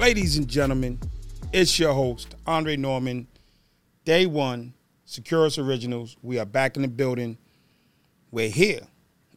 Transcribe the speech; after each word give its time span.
Ladies 0.00 0.38
and 0.38 0.48
gentlemen, 0.48 0.98
it's 1.52 1.78
your 1.78 1.92
host, 1.92 2.34
Andre 2.46 2.74
Norman. 2.74 3.26
Day 4.06 4.24
one, 4.24 4.72
Securus 5.04 5.58
Originals. 5.58 6.16
We 6.22 6.38
are 6.38 6.46
back 6.46 6.76
in 6.76 6.82
the 6.82 6.88
building. 6.88 7.36
We're 8.30 8.48
here. 8.48 8.80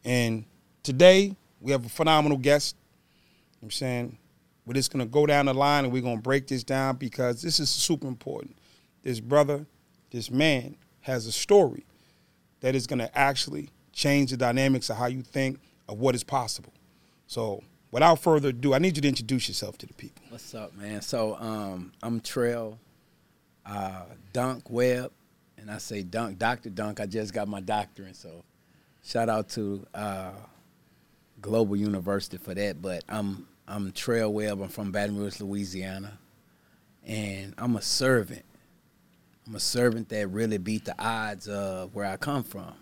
And 0.06 0.46
today, 0.82 1.36
we 1.60 1.70
have 1.72 1.84
a 1.84 1.90
phenomenal 1.90 2.38
guest. 2.38 2.76
I'm 3.62 3.70
saying 3.70 4.16
we're 4.64 4.72
just 4.72 4.90
gonna 4.90 5.04
go 5.04 5.26
down 5.26 5.44
the 5.44 5.52
line 5.52 5.84
and 5.84 5.92
we're 5.92 6.00
gonna 6.00 6.22
break 6.22 6.46
this 6.46 6.64
down 6.64 6.96
because 6.96 7.42
this 7.42 7.60
is 7.60 7.68
super 7.68 8.06
important. 8.06 8.56
This 9.02 9.20
brother, 9.20 9.66
this 10.12 10.30
man 10.30 10.76
has 11.02 11.26
a 11.26 11.32
story 11.32 11.84
that 12.60 12.74
is 12.74 12.86
gonna 12.86 13.10
actually 13.12 13.68
change 13.92 14.30
the 14.30 14.38
dynamics 14.38 14.88
of 14.88 14.96
how 14.96 15.08
you 15.08 15.20
think 15.20 15.60
of 15.90 15.98
what 15.98 16.14
is 16.14 16.24
possible. 16.24 16.72
So 17.26 17.62
without 17.94 18.18
further 18.18 18.48
ado, 18.48 18.74
I 18.74 18.78
need 18.78 18.96
you 18.96 19.02
to 19.02 19.08
introduce 19.08 19.46
yourself 19.46 19.78
to 19.78 19.86
the 19.86 19.94
people. 19.94 20.20
What's 20.28 20.52
up, 20.52 20.76
man? 20.76 21.00
So 21.00 21.36
um, 21.36 21.92
I'm 22.02 22.20
Trail 22.20 22.76
uh, 23.64 24.02
Donk 24.32 24.68
Webb, 24.68 25.12
and 25.56 25.70
I 25.70 25.78
say 25.78 26.02
Donk, 26.02 26.36
Doctor 26.36 26.70
Donk. 26.70 26.98
I 26.98 27.06
just 27.06 27.32
got 27.32 27.46
my 27.46 27.60
doctorate, 27.60 28.16
so 28.16 28.42
shout 29.04 29.28
out 29.28 29.48
to 29.50 29.86
uh, 29.94 30.32
Global 31.40 31.76
University 31.76 32.36
for 32.36 32.52
that. 32.52 32.82
But 32.82 33.04
I'm 33.08 33.46
I'm 33.68 33.92
Trail 33.92 34.32
Webb. 34.32 34.60
I'm 34.60 34.68
from 34.68 34.90
Baton 34.90 35.16
Rouge, 35.16 35.40
Louisiana, 35.40 36.18
and 37.06 37.54
I'm 37.56 37.76
a 37.76 37.82
servant. 37.82 38.44
I'm 39.46 39.54
a 39.54 39.60
servant 39.60 40.08
that 40.08 40.26
really 40.26 40.58
beat 40.58 40.84
the 40.84 40.96
odds 40.98 41.46
of 41.46 41.94
where 41.94 42.06
I 42.06 42.16
come 42.16 42.42
from. 42.42 42.74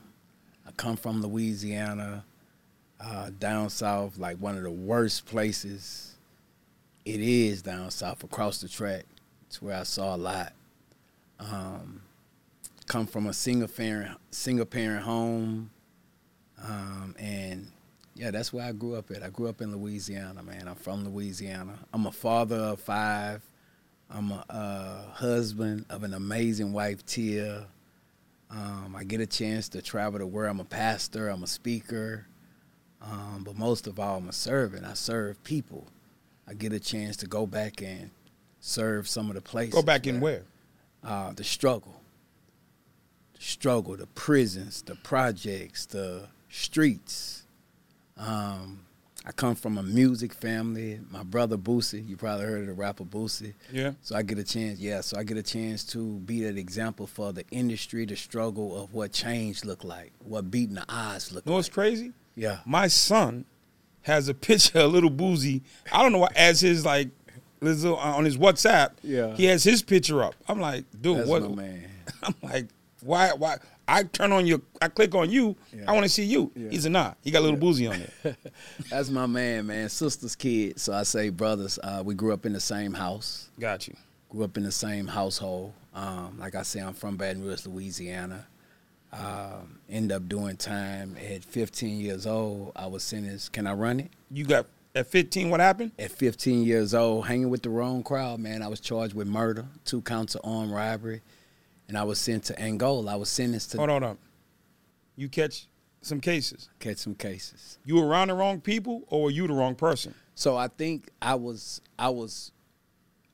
I 0.67 0.71
come 0.71 0.97
from 0.97 1.21
Louisiana, 1.21 2.25
uh, 3.05 3.31
down 3.39 3.69
south, 3.71 4.19
like 4.19 4.37
one 4.39 4.57
of 4.57 4.63
the 4.63 4.71
worst 4.71 5.27
places 5.27 6.13
it 7.05 7.21
is 7.21 7.63
down 7.63 7.91
south 7.91 8.23
across 8.23 8.61
the 8.61 8.69
track. 8.69 9.05
It's 9.47 9.61
where 9.61 9.77
I 9.77 9.83
saw 9.83 10.15
a 10.15 10.17
lot. 10.17 10.53
Um, 11.41 12.03
come 12.87 13.07
from 13.07 13.27
a 13.27 13.33
single 13.33 13.69
parent 13.69 14.19
single 14.31 14.67
parent 14.67 15.03
home, 15.03 15.71
um, 16.63 17.17
and 17.19 17.69
yeah, 18.15 18.31
that's 18.31 18.53
where 18.53 18.65
I 18.65 18.73
grew 18.73 18.95
up 18.95 19.11
at. 19.11 19.23
I 19.23 19.31
grew 19.31 19.49
up 19.49 19.61
in 19.61 19.77
Louisiana, 19.77 20.43
man. 20.43 20.69
I'm 20.69 20.77
from 20.77 21.05
Louisiana. 21.05 21.79
I'm 21.93 22.07
a 22.07 22.13
father 22.13 22.57
of 22.57 22.81
five. 22.81 23.43
I'm 24.11 24.31
a 24.31 24.45
uh, 24.49 25.13
husband 25.13 25.87
of 25.89 26.05
an 26.05 26.15
amazing 26.15 26.73
wife, 26.73 27.05
Tia. 27.07 27.67
Um, 28.51 28.95
I 28.97 29.05
get 29.05 29.21
a 29.21 29.27
chance 29.27 29.71
to 29.71 29.81
travel 29.81 30.19
the 30.19 30.27
world. 30.27 30.51
I'm 30.51 30.61
a 30.61 30.65
pastor. 30.65 31.29
I'm 31.29 31.43
a 31.43 31.47
speaker. 31.47 32.27
Um, 33.05 33.43
but 33.45 33.57
most 33.57 33.87
of 33.87 33.99
all, 33.99 34.19
I'm 34.19 34.29
a 34.29 34.33
servant. 34.33 34.85
I 34.85 34.95
serve 34.95 35.43
people. 35.45 35.87
I 36.47 36.55
get 36.55 36.73
a 36.73 36.81
chance 36.81 37.17
to 37.19 37.27
go 37.27 37.47
back 37.47 37.83
and 37.83 38.11
serve 38.61 39.09
some 39.09 39.29
of 39.29 39.35
the 39.35 39.41
places. 39.41 39.75
Go 39.75 39.83
back 39.83 40.07
in 40.07 40.21
where? 40.21 40.43
Uh, 41.03 41.33
the 41.33 41.45
struggle. 41.45 42.01
The 43.35 43.41
struggle, 43.43 43.97
the 43.97 44.07
prisons, 44.07 44.83
the 44.83 44.95
projects, 44.97 45.87
the 45.87 46.29
streets. 46.49 47.43
Um, 48.17 48.81
I 49.25 49.33
come 49.33 49.55
from 49.55 49.79
a 49.79 49.83
music 49.83 50.33
family. 50.33 51.01
My 51.11 51.23
brother 51.23 51.57
Boosie, 51.57 52.07
you 52.09 52.17
probably 52.17 52.45
heard 52.47 52.63
of 52.63 52.67
the 52.67 52.73
rapper 52.73 53.05
Boosie. 53.05 53.55
Yeah. 53.73 53.93
So 54.03 54.17
I 54.17 54.23
get 54.23 54.39
a 54.39 54.45
chance, 54.45 54.79
yeah. 54.81 55.01
So 55.01 55.17
I 55.17 55.23
get 55.25 55.37
a 55.37 55.43
chance 55.43 55.85
to 55.87 56.19
be 56.21 56.43
that 56.45 56.57
example 56.59 57.07
for 57.07 57.33
the 57.33 57.45
industry, 57.51 58.05
the 58.05 58.17
struggle 58.17 58.81
of 58.83 58.95
what 58.95 59.13
change 59.13 59.65
look 59.65 59.85
like, 59.85 60.13
what 60.25 60.51
beating 60.51 60.75
the 60.75 60.85
odds 60.89 61.33
look 61.33 61.45
You 61.47 61.51
know 61.51 61.55
like. 61.57 61.59
what's 61.61 61.69
crazy? 61.69 62.13
Yeah. 62.35 62.59
My 62.65 62.89
son 62.89 63.45
has 64.03 64.29
a 64.29 64.35
picture 64.35 64.81
of 64.81 64.93
little 64.93 65.11
Boosie. 65.11 65.63
I 65.93 66.03
don't 66.03 66.13
know 66.13 66.19
why 66.19 66.29
as 66.35 66.61
his 66.61 66.85
like 66.85 67.09
little- 67.61 67.97
on 67.97 68.25
his 68.25 68.37
WhatsApp. 68.39 68.93
Yeah. 69.03 69.35
He 69.37 69.45
has 69.47 69.63
his 69.65 69.83
picture 69.83 70.23
up. 70.23 70.35
I'm 70.49 70.61
like, 70.61 70.85
dude, 71.01 71.19
That's 71.19 71.29
what? 71.29 71.43
my 71.43 71.49
man. 71.63 71.91
I'm 72.23 72.35
like, 72.43 72.67
why? 73.03 73.31
Why? 73.33 73.57
I 73.89 74.05
turn 74.05 74.31
on 74.33 74.47
your, 74.47 74.61
I 74.81 74.89
click 74.89 75.15
on 75.15 75.29
you. 75.31 75.57
Yeah. 75.77 75.85
I 75.89 75.93
want 75.93 76.05
to 76.05 76.09
see 76.09 76.25
you. 76.25 76.51
Yeah. 76.55 76.71
He's 76.71 76.87
a 76.87 76.91
nah. 76.91 77.15
He 77.23 77.31
got 77.33 77.41
a 77.41 77.43
little 77.45 77.59
Boosie 77.59 77.91
on 77.91 78.01
it. 78.25 78.37
That's 78.89 79.11
my 79.11 79.27
man, 79.27 79.67
man. 79.67 79.89
Sister's 79.89 80.37
kid. 80.37 80.79
So 80.81 80.93
I 80.93 81.03
say 81.03 81.29
brothers. 81.31 81.79
Uh, 81.83 82.03
we 82.05 82.15
grew 82.15 82.33
up 82.33 82.47
in 82.47 82.53
the 82.53 82.61
same 82.61 82.95
house. 82.95 83.51
got 83.59 83.89
you. 83.89 83.95
grew 84.31 84.45
up 84.45 84.57
in 84.57 84.63
the 84.63 84.73
same 84.73 85.07
household. 85.09 85.73
Um, 85.95 86.39
like 86.39 86.55
I 86.55 86.63
say, 86.63 86.81
I'm 86.81 86.95
from 86.95 87.17
Baton 87.17 87.45
Rouge, 87.45 87.67
Louisiana. 87.67 88.47
Um, 89.13 89.79
end 89.91 90.11
up 90.11 90.27
doing 90.29 90.57
time 90.57 91.17
at 91.31 91.45
15 91.45 92.01
years 92.01 92.27
old. 92.27 92.73
I 92.75 92.87
was 92.87 93.03
sentenced. 93.03 93.53
Can 93.53 93.67
I 93.67 93.75
run 93.75 94.01
it? 94.01 94.11
You 94.31 94.45
got 94.45 94.67
at 94.95 95.07
15. 95.07 95.51
What 95.51 95.61
happened? 95.61 95.93
At 95.99 96.11
15 96.13 96.65
years 96.65 96.95
old, 96.95 97.27
hanging 97.27 97.51
with 97.51 97.63
the 97.63 97.71
wrong 97.71 98.03
crowd, 98.03 98.41
man. 98.41 98.63
I 98.63 98.69
was 98.69 98.81
charged 98.81 99.15
with 99.15 99.27
murder, 99.27 99.67
two 99.85 100.01
counts 100.03 100.35
of 100.35 100.41
armed 100.45 100.73
robbery, 100.73 101.21
and 101.89 101.99
I 101.99 102.05
was 102.05 102.19
sent 102.19 102.45
to 102.45 102.61
Angola. 102.61 103.13
I 103.13 103.17
was 103.17 103.29
sentenced 103.29 103.73
to 103.73 103.79
Hold 103.79 103.91
on 103.91 104.03
up. 104.03 104.19
You 105.17 105.29
catch 105.29 105.67
some 106.01 106.21
cases. 106.21 106.69
catch 106.81 106.97
some 106.97 107.15
cases. 107.15 107.79
You 107.85 107.97
were 107.97 108.07
around 108.07 108.29
the 108.29 108.35
wrong 108.35 108.61
people, 108.61 109.03
or 109.09 109.25
were 109.25 109.31
you 109.31 109.47
the 109.47 109.53
wrong 109.53 109.75
person? 109.75 110.15
So 110.35 110.57
I 110.57 110.69
think 110.69 111.11
I 111.21 111.35
was 111.35 111.83
I 111.99 112.09
was 112.09 112.53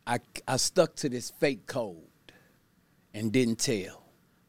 I 0.07 0.19
I 0.47 0.57
stuck 0.57 0.97
to 0.97 1.09
this 1.09 1.31
fake 1.31 1.67
code 1.67 1.97
and 3.15 3.31
didn't 3.31 3.61
tell. 3.61 4.03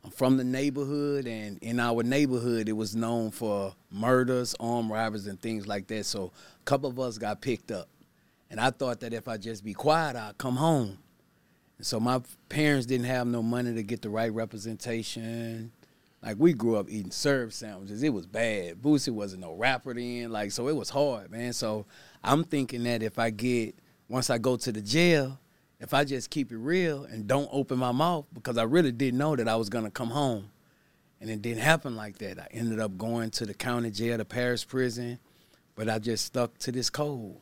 I'm 0.04 0.12
from 0.12 0.38
the 0.38 0.44
neighborhood 0.44 1.28
and 1.28 1.58
in 1.62 1.80
our 1.80 2.04
neighborhood 2.04 2.70
it 2.70 2.74
was 2.74 2.96
known 2.96 3.32
for 3.32 3.74
murders, 3.92 4.56
armed 4.60 4.92
robberies 4.92 5.28
and 5.28 5.40
things 5.42 5.68
like 5.68 5.88
that. 5.88 6.06
So 6.06 6.32
a 6.62 6.64
couple 6.66 6.90
of 6.90 7.00
us 7.00 7.18
got 7.18 7.42
picked 7.42 7.72
up. 7.72 7.90
And 8.50 8.60
I 8.60 8.72
thought 8.72 9.02
that 9.02 9.14
if 9.14 9.28
I 9.28 9.38
just 9.38 9.64
be 9.64 9.74
quiet, 9.74 10.16
I'd 10.16 10.38
come 10.38 10.56
home. 10.56 10.98
And 11.78 11.86
so 11.86 12.00
my 12.00 12.22
parents 12.50 12.86
didn't 12.86 13.06
have 13.06 13.28
no 13.28 13.44
money 13.44 13.74
to 13.74 13.84
get 13.84 14.02
the 14.02 14.10
right 14.10 14.34
representation. 14.34 15.72
Like 16.24 16.38
we 16.40 16.54
grew 16.54 16.78
up 16.78 16.88
eating 16.90 17.12
serve 17.12 17.54
sandwiches. 17.54 18.02
It 18.02 18.14
was 18.14 18.26
bad. 18.26 18.82
Boosie 18.82 19.14
wasn't 19.14 19.42
no 19.42 19.54
rapper 19.54 19.94
then. 19.94 20.32
Like 20.32 20.52
so 20.52 20.68
it 20.68 20.76
was 20.76 20.90
hard, 20.90 21.32
man. 21.32 21.54
So 21.54 21.86
I'm 22.24 22.44
thinking 22.44 22.84
that 22.84 23.04
if 23.04 23.20
I 23.20 23.30
get 23.30 23.76
once 24.10 24.30
I 24.30 24.38
go 24.38 24.58
to 24.58 24.72
the 24.72 24.82
jail, 24.82 25.40
if 25.80 25.94
I 25.94 26.04
just 26.04 26.30
keep 26.30 26.52
it 26.52 26.58
real 26.58 27.06
and 27.06 27.28
don't 27.28 27.50
open 27.52 27.78
my 27.78 27.92
mouth, 27.92 28.26
because 28.34 28.58
I 28.58 28.64
really 28.64 28.92
didn't 28.92 29.18
know 29.18 29.36
that 29.36 29.48
I 29.48 29.56
was 29.56 29.70
gonna 29.70 29.92
come 29.92 30.10
home. 30.10 30.50
And 31.22 31.30
it 31.30 31.42
didn't 31.42 31.62
happen 31.62 31.96
like 31.96 32.18
that. 32.20 32.40
I 32.40 32.48
ended 32.52 32.80
up 32.80 32.98
going 32.98 33.30
to 33.32 33.46
the 33.46 33.54
county 33.54 33.92
jail, 33.92 34.18
the 34.18 34.26
Paris 34.26 34.64
prison, 34.64 35.20
but 35.76 35.90
I 35.90 36.00
just 36.00 36.26
stuck 36.26 36.58
to 36.60 36.72
this 36.72 36.90
code 36.90 37.36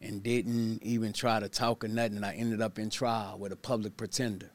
and 0.00 0.22
didn't 0.22 0.82
even 0.82 1.12
try 1.12 1.40
to 1.40 1.48
talk 1.48 1.84
or 1.84 1.88
nothing. 1.88 2.16
And 2.16 2.26
I 2.26 2.34
ended 2.34 2.60
up 2.60 2.78
in 2.78 2.90
trial 2.90 3.38
with 3.38 3.52
a 3.52 3.56
public 3.56 3.96
pretender. 3.96 4.50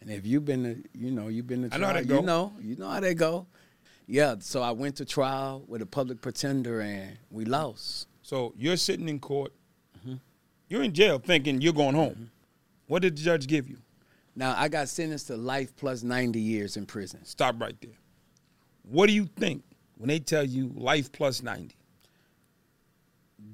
And 0.00 0.10
if 0.10 0.26
you've 0.26 0.44
been 0.44 0.62
to, 0.62 0.98
you 0.98 1.10
know, 1.10 1.28
you've 1.28 1.46
been 1.46 1.68
to 1.68 1.74
I 1.74 1.78
know 1.78 1.86
how 1.88 1.92
that 1.94 2.06
you 2.06 2.22
know, 2.22 2.52
you 2.60 2.76
know 2.76 2.88
how 2.88 3.00
they 3.00 3.14
go. 3.14 3.46
Yeah, 4.06 4.36
so 4.38 4.62
I 4.62 4.70
went 4.70 4.96
to 4.96 5.04
trial 5.04 5.64
with 5.66 5.82
a 5.82 5.86
public 5.86 6.20
pretender 6.20 6.80
and 6.80 7.18
we 7.30 7.44
lost. 7.44 8.06
So 8.22 8.54
you're 8.56 8.76
sitting 8.76 9.08
in 9.08 9.18
court. 9.18 9.52
You're 10.68 10.82
in 10.82 10.92
jail 10.92 11.18
thinking 11.18 11.60
you're 11.60 11.72
going 11.72 11.94
home. 11.94 12.30
What 12.86 13.02
did 13.02 13.16
the 13.16 13.22
judge 13.22 13.46
give 13.46 13.68
you? 13.68 13.78
Now 14.34 14.54
I 14.56 14.68
got 14.68 14.88
sentenced 14.88 15.28
to 15.28 15.36
life 15.36 15.74
plus 15.76 16.02
90 16.02 16.40
years 16.40 16.76
in 16.76 16.86
prison. 16.86 17.24
Stop 17.24 17.60
right 17.60 17.76
there. 17.80 17.98
What 18.82 19.06
do 19.06 19.12
you 19.12 19.28
think 19.36 19.62
when 19.96 20.08
they 20.08 20.18
tell 20.18 20.44
you 20.44 20.72
life 20.74 21.10
plus 21.10 21.42
90? 21.42 21.74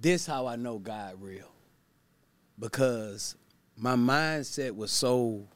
This 0.01 0.27
how 0.27 0.47
I 0.47 0.57
know 0.57 0.79
God 0.79 1.15
real. 1.21 1.51
Because 2.59 3.37
my 3.77 3.95
mindset 3.95 4.75
was 4.75 4.91
so 4.91 5.47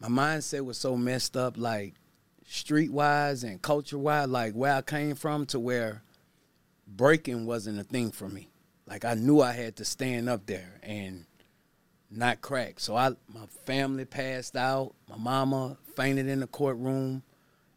my 0.00 0.08
mindset 0.08 0.64
was 0.64 0.76
so 0.76 0.96
messed 0.96 1.36
up 1.36 1.56
like 1.56 1.94
streetwise 2.48 3.44
and 3.44 3.60
culture 3.62 3.98
wise, 3.98 4.28
like 4.28 4.52
where 4.52 4.74
I 4.74 4.82
came 4.82 5.14
from 5.14 5.46
to 5.46 5.58
where 5.58 6.02
breaking 6.86 7.46
wasn't 7.46 7.80
a 7.80 7.84
thing 7.84 8.10
for 8.10 8.28
me. 8.28 8.48
Like 8.86 9.04
I 9.04 9.14
knew 9.14 9.40
I 9.40 9.52
had 9.52 9.76
to 9.76 9.84
stand 9.84 10.28
up 10.28 10.46
there 10.46 10.80
and 10.82 11.26
not 12.10 12.40
crack. 12.40 12.80
So 12.80 12.96
I 12.96 13.10
my 13.28 13.46
family 13.64 14.04
passed 14.04 14.56
out. 14.56 14.94
My 15.08 15.16
mama 15.16 15.76
fainted 15.96 16.28
in 16.28 16.40
the 16.40 16.46
courtroom. 16.46 17.22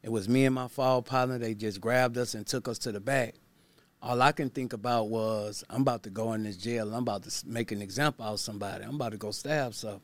It 0.03 0.11
was 0.11 0.29
me 0.29 0.45
and 0.45 0.55
my 0.55 0.67
fall 0.67 1.01
partner. 1.01 1.37
They 1.37 1.55
just 1.55 1.81
grabbed 1.81 2.17
us 2.17 2.33
and 2.33 2.45
took 2.45 2.67
us 2.67 2.77
to 2.79 2.91
the 2.91 2.99
back. 2.99 3.35
All 4.01 4.21
I 4.21 4.31
can 4.31 4.49
think 4.49 4.71
about 4.71 5.09
was 5.09 5.63
I'm 5.69 5.81
about 5.81 6.03
to 6.03 6.09
go 6.09 6.33
in 6.33 6.43
this 6.43 6.55
jail. 6.55 6.93
I'm 6.93 7.03
about 7.03 7.23
to 7.23 7.47
make 7.47 7.71
an 7.71 7.81
example 7.81 8.25
out 8.25 8.33
of 8.33 8.39
somebody. 8.39 8.85
I'm 8.85 8.95
about 8.95 9.11
to 9.11 9.17
go 9.17 9.31
stab 9.31 9.73
something. 9.73 10.01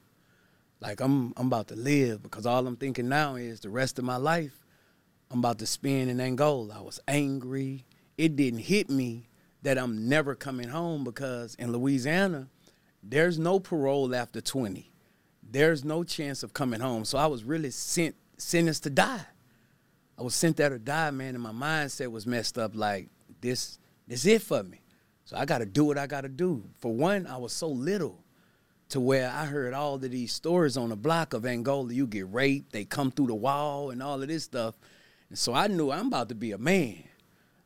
Like 0.82 1.00
I'm 1.00 1.34
I'm 1.38 1.48
about 1.48 1.68
to 1.70 1.76
live 1.76 2.22
because 2.22 2.46
all 2.46 2.68
I'm 2.68 2.76
thinking 2.76 3.08
now 3.08 3.36
is 3.36 3.62
the 3.62 3.70
rest 3.70 4.00
of 4.00 4.06
my 4.06 4.18
life 4.18 4.60
I'm 5.32 5.40
about 5.40 5.60
to 5.60 5.66
spend 5.66 6.10
in 6.10 6.20
Angola. 6.20 6.76
I 6.78 6.82
was 6.82 7.00
angry. 7.08 7.86
It 8.18 8.36
didn't 8.36 8.60
hit 8.60 8.90
me 8.90 9.28
that 9.66 9.78
I'm 9.78 10.08
never 10.08 10.36
coming 10.36 10.70
home 10.70 11.04
because 11.04 11.56
in 11.56 11.72
Louisiana, 11.72 12.48
there's 13.04 13.40
no 13.40 13.60
parole 13.60 14.16
after 14.16 14.42
20. 14.42 14.92
There's 15.44 15.84
no 15.84 16.04
chance 16.04 16.44
of 16.44 16.54
coming 16.54 16.80
home. 16.80 17.06
So 17.06 17.18
I 17.18 17.28
was 17.28 17.44
really 17.44 17.72
sent 17.72 18.16
sentenced 18.38 18.84
to 18.84 18.90
die. 18.90 19.26
I 20.18 20.24
was 20.24 20.36
sent 20.36 20.58
there 20.58 20.70
to 20.70 20.80
die, 20.80 21.12
man, 21.12 21.36
and 21.36 21.44
my 21.44 21.52
mindset 21.52 22.12
was 22.12 22.28
messed 22.28 22.58
up 22.58 22.76
like 22.76 23.10
this 23.42 23.80
this 24.08 24.26
it 24.26 24.42
for 24.44 24.64
me. 24.64 24.82
So 25.26 25.38
I 25.38 25.46
gotta 25.46 25.66
do 25.66 25.86
what 25.86 25.98
I 25.98 26.08
gotta 26.08 26.30
do. 26.30 26.64
For 26.78 26.94
one, 26.94 27.28
I 27.28 27.38
was 27.38 27.54
so 27.54 27.68
little. 27.68 28.24
to 28.90 29.00
where 29.00 29.32
I 29.32 29.46
heard 29.46 29.74
all 29.74 29.96
of 29.96 30.02
these 30.02 30.32
stories 30.32 30.78
on 30.78 30.90
the 30.90 30.96
block 30.96 31.34
of 31.34 31.46
Angola. 31.46 31.92
You 31.94 32.08
get 32.08 32.32
raped, 32.32 32.72
they 32.72 32.86
come 32.86 33.12
through 33.12 33.28
the 33.28 33.36
wall, 33.36 33.90
and 33.90 34.02
all 34.04 34.22
of 34.22 34.28
this 34.28 34.44
stuff. 34.44 34.76
And 35.30 35.38
so 35.38 35.54
I 35.54 35.68
knew 35.68 35.92
I'm 35.92 36.08
about 36.08 36.30
to 36.30 36.36
be 36.36 36.52
a 36.52 36.58
man. 36.58 37.04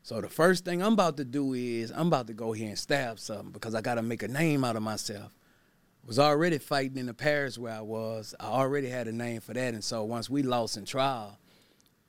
So 0.03 0.21
the 0.21 0.29
first 0.29 0.65
thing 0.65 0.81
I'm 0.81 0.93
about 0.93 1.17
to 1.17 1.25
do 1.25 1.53
is 1.53 1.91
I'm 1.91 2.07
about 2.07 2.27
to 2.27 2.33
go 2.33 2.51
here 2.51 2.69
and 2.69 2.77
stab 2.77 3.19
something 3.19 3.51
because 3.51 3.75
I 3.75 3.81
got 3.81 3.95
to 3.95 4.01
make 4.01 4.23
a 4.23 4.27
name 4.27 4.63
out 4.63 4.75
of 4.75 4.83
myself. 4.83 5.35
Was 6.05 6.17
already 6.17 6.57
fighting 6.57 6.97
in 6.97 7.05
the 7.05 7.13
parish 7.13 7.57
where 7.57 7.73
I 7.73 7.81
was. 7.81 8.33
I 8.39 8.47
already 8.47 8.89
had 8.89 9.07
a 9.07 9.11
name 9.11 9.41
for 9.41 9.53
that, 9.53 9.73
and 9.73 9.83
so 9.83 10.03
once 10.03 10.29
we 10.29 10.41
lost 10.41 10.77
in 10.77 10.85
trial, 10.85 11.37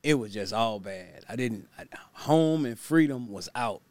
it 0.02 0.14
was 0.14 0.32
just 0.32 0.54
all 0.54 0.78
bad. 0.78 1.24
I 1.28 1.36
didn't. 1.36 1.68
I, 1.78 1.84
home 2.12 2.64
and 2.64 2.78
freedom 2.78 3.28
was 3.28 3.48
out, 3.54 3.82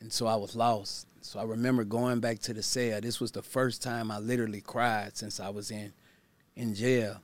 and 0.00 0.12
so 0.12 0.26
I 0.26 0.36
was 0.36 0.54
lost. 0.54 1.06
So 1.22 1.38
I 1.38 1.44
remember 1.44 1.84
going 1.84 2.20
back 2.20 2.40
to 2.40 2.52
the 2.52 2.62
cell. 2.62 3.00
This 3.00 3.20
was 3.20 3.30
the 3.30 3.42
first 3.42 3.82
time 3.82 4.10
I 4.10 4.18
literally 4.18 4.60
cried 4.60 5.16
since 5.16 5.40
I 5.40 5.48
was 5.48 5.70
in 5.70 5.92
in 6.56 6.74
jail. 6.74 7.20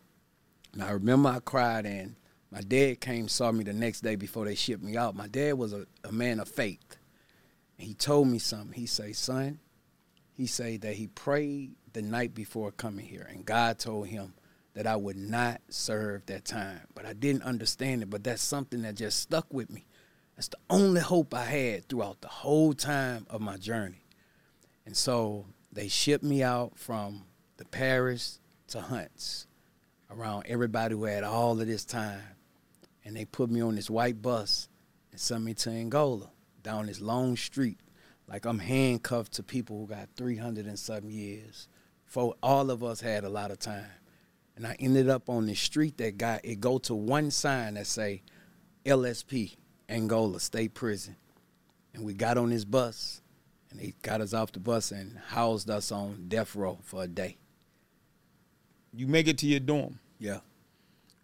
And 0.72 0.82
I 0.82 0.90
remember 0.92 1.28
I 1.28 1.40
cried 1.40 1.84
and 1.84 2.16
my 2.50 2.60
dad 2.60 3.00
came 3.00 3.28
saw 3.28 3.52
me 3.52 3.64
the 3.64 3.72
next 3.72 4.00
day 4.00 4.16
before 4.16 4.46
they 4.46 4.54
shipped 4.54 4.82
me 4.82 4.96
out. 4.96 5.14
My 5.14 5.28
dad 5.28 5.58
was 5.58 5.72
a, 5.72 5.86
a 6.04 6.12
man 6.12 6.40
of 6.40 6.48
faith. 6.48 6.96
He 7.76 7.94
told 7.94 8.28
me 8.28 8.38
something. 8.38 8.72
He 8.72 8.86
say, 8.86 9.12
son, 9.12 9.60
he 10.32 10.46
say 10.46 10.76
that 10.78 10.94
he 10.94 11.08
prayed 11.08 11.72
the 11.92 12.02
night 12.02 12.34
before 12.34 12.72
coming 12.72 13.06
here 13.06 13.28
and 13.30 13.44
God 13.44 13.78
told 13.78 14.08
him 14.08 14.34
that 14.74 14.86
I 14.86 14.96
would 14.96 15.16
not 15.16 15.60
serve 15.68 16.26
that 16.26 16.44
time. 16.44 16.80
But 16.94 17.04
I 17.04 17.12
didn't 17.12 17.42
understand 17.42 18.02
it, 18.02 18.10
but 18.10 18.24
that's 18.24 18.42
something 18.42 18.82
that 18.82 18.94
just 18.94 19.18
stuck 19.18 19.52
with 19.52 19.70
me. 19.70 19.86
That's 20.36 20.48
the 20.48 20.58
only 20.70 21.00
hope 21.00 21.34
I 21.34 21.44
had 21.44 21.88
throughout 21.88 22.20
the 22.20 22.28
whole 22.28 22.72
time 22.72 23.26
of 23.28 23.40
my 23.40 23.56
journey. 23.56 24.04
And 24.86 24.96
so 24.96 25.46
they 25.72 25.88
shipped 25.88 26.24
me 26.24 26.42
out 26.42 26.78
from 26.78 27.24
the 27.56 27.64
parish 27.64 28.34
to 28.68 28.80
Hunts 28.80 29.48
around 30.10 30.44
everybody 30.46 30.94
who 30.94 31.04
had 31.04 31.24
all 31.24 31.60
of 31.60 31.66
this 31.66 31.84
time. 31.84 32.22
And 33.08 33.16
they 33.16 33.24
put 33.24 33.48
me 33.48 33.62
on 33.62 33.74
this 33.74 33.88
white 33.88 34.20
bus 34.20 34.68
and 35.12 35.18
sent 35.18 35.42
me 35.42 35.54
to 35.54 35.70
Angola 35.70 36.28
down 36.62 36.84
this 36.84 37.00
long 37.00 37.38
street. 37.38 37.80
Like 38.28 38.44
I'm 38.44 38.58
handcuffed 38.58 39.32
to 39.32 39.42
people 39.42 39.78
who 39.78 39.86
got 39.86 40.10
300 40.14 40.66
and 40.66 40.78
some 40.78 41.08
years. 41.08 41.68
For 42.04 42.34
all 42.42 42.70
of 42.70 42.84
us 42.84 43.00
had 43.00 43.24
a 43.24 43.30
lot 43.30 43.50
of 43.50 43.60
time. 43.60 43.86
And 44.56 44.66
I 44.66 44.76
ended 44.78 45.08
up 45.08 45.30
on 45.30 45.46
this 45.46 45.58
street 45.58 45.96
that 45.96 46.18
got, 46.18 46.44
it 46.44 46.60
go 46.60 46.76
to 46.80 46.94
one 46.94 47.30
sign 47.30 47.74
that 47.74 47.86
say 47.86 48.20
LSP, 48.84 49.56
Angola 49.88 50.38
State 50.38 50.74
Prison. 50.74 51.16
And 51.94 52.04
we 52.04 52.12
got 52.12 52.36
on 52.36 52.50
this 52.50 52.66
bus, 52.66 53.22
and 53.70 53.80
they 53.80 53.94
got 54.02 54.20
us 54.20 54.34
off 54.34 54.52
the 54.52 54.60
bus 54.60 54.90
and 54.90 55.18
housed 55.28 55.70
us 55.70 55.90
on 55.90 56.26
death 56.28 56.54
row 56.54 56.78
for 56.82 57.04
a 57.04 57.08
day. 57.08 57.38
You 58.92 59.06
make 59.06 59.28
it 59.28 59.38
to 59.38 59.46
your 59.46 59.60
dorm. 59.60 59.98
Yeah. 60.18 60.40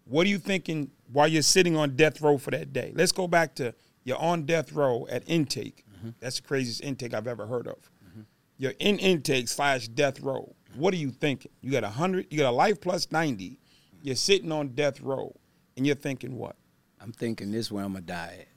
What 0.05 0.25
are 0.27 0.29
you 0.29 0.37
thinking 0.37 0.91
while 1.11 1.27
you're 1.27 1.41
sitting 1.41 1.75
on 1.75 1.95
death 1.95 2.21
row 2.21 2.37
for 2.37 2.51
that 2.51 2.73
day? 2.73 2.93
Let's 2.95 3.11
go 3.11 3.27
back 3.27 3.55
to 3.55 3.73
you're 4.03 4.17
on 4.17 4.43
death 4.45 4.71
row 4.71 5.07
at 5.09 5.23
intake. 5.27 5.83
Mm-hmm. 5.97 6.09
That's 6.19 6.37
the 6.37 6.47
craziest 6.47 6.83
intake 6.83 7.13
I've 7.13 7.27
ever 7.27 7.47
heard 7.47 7.67
of. 7.67 7.77
Mm-hmm. 8.07 8.21
You're 8.57 8.73
in 8.79 8.99
intake 8.99 9.47
slash 9.47 9.87
death 9.87 10.19
row. 10.19 10.53
What 10.75 10.93
are 10.93 10.97
you 10.97 11.09
thinking? 11.09 11.51
You 11.61 11.71
got 11.71 11.83
a 11.83 11.89
hundred, 11.89 12.27
you 12.29 12.37
got 12.37 12.49
a 12.49 12.55
life 12.55 12.79
plus 12.79 13.11
ninety. 13.11 13.59
You're 14.01 14.15
sitting 14.15 14.51
on 14.51 14.69
death 14.69 15.01
row, 15.01 15.35
and 15.75 15.87
you're 15.87 15.95
thinking 15.95 16.37
what? 16.37 16.55
I'm 17.01 17.11
thinking 17.11 17.51
this 17.51 17.71
where 17.71 17.83
I'm 17.83 17.93
gonna 17.93 18.05
die 18.05 18.37
at. 18.41 18.47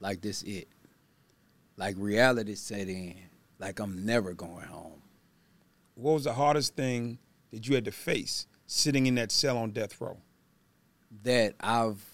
Like 0.00 0.22
this 0.22 0.42
it. 0.42 0.68
Like 1.76 1.96
reality 1.98 2.54
set 2.54 2.88
in. 2.88 3.16
Like 3.58 3.80
I'm 3.80 4.06
never 4.06 4.32
going 4.32 4.66
home. 4.66 5.02
What 5.94 6.12
was 6.12 6.24
the 6.24 6.32
hardest 6.32 6.76
thing 6.76 7.18
that 7.52 7.68
you 7.68 7.74
had 7.74 7.84
to 7.86 7.92
face 7.92 8.46
sitting 8.66 9.06
in 9.06 9.14
that 9.16 9.30
cell 9.30 9.58
on 9.58 9.70
death 9.70 10.00
row? 10.00 10.18
That 11.22 11.54
I've 11.60 12.04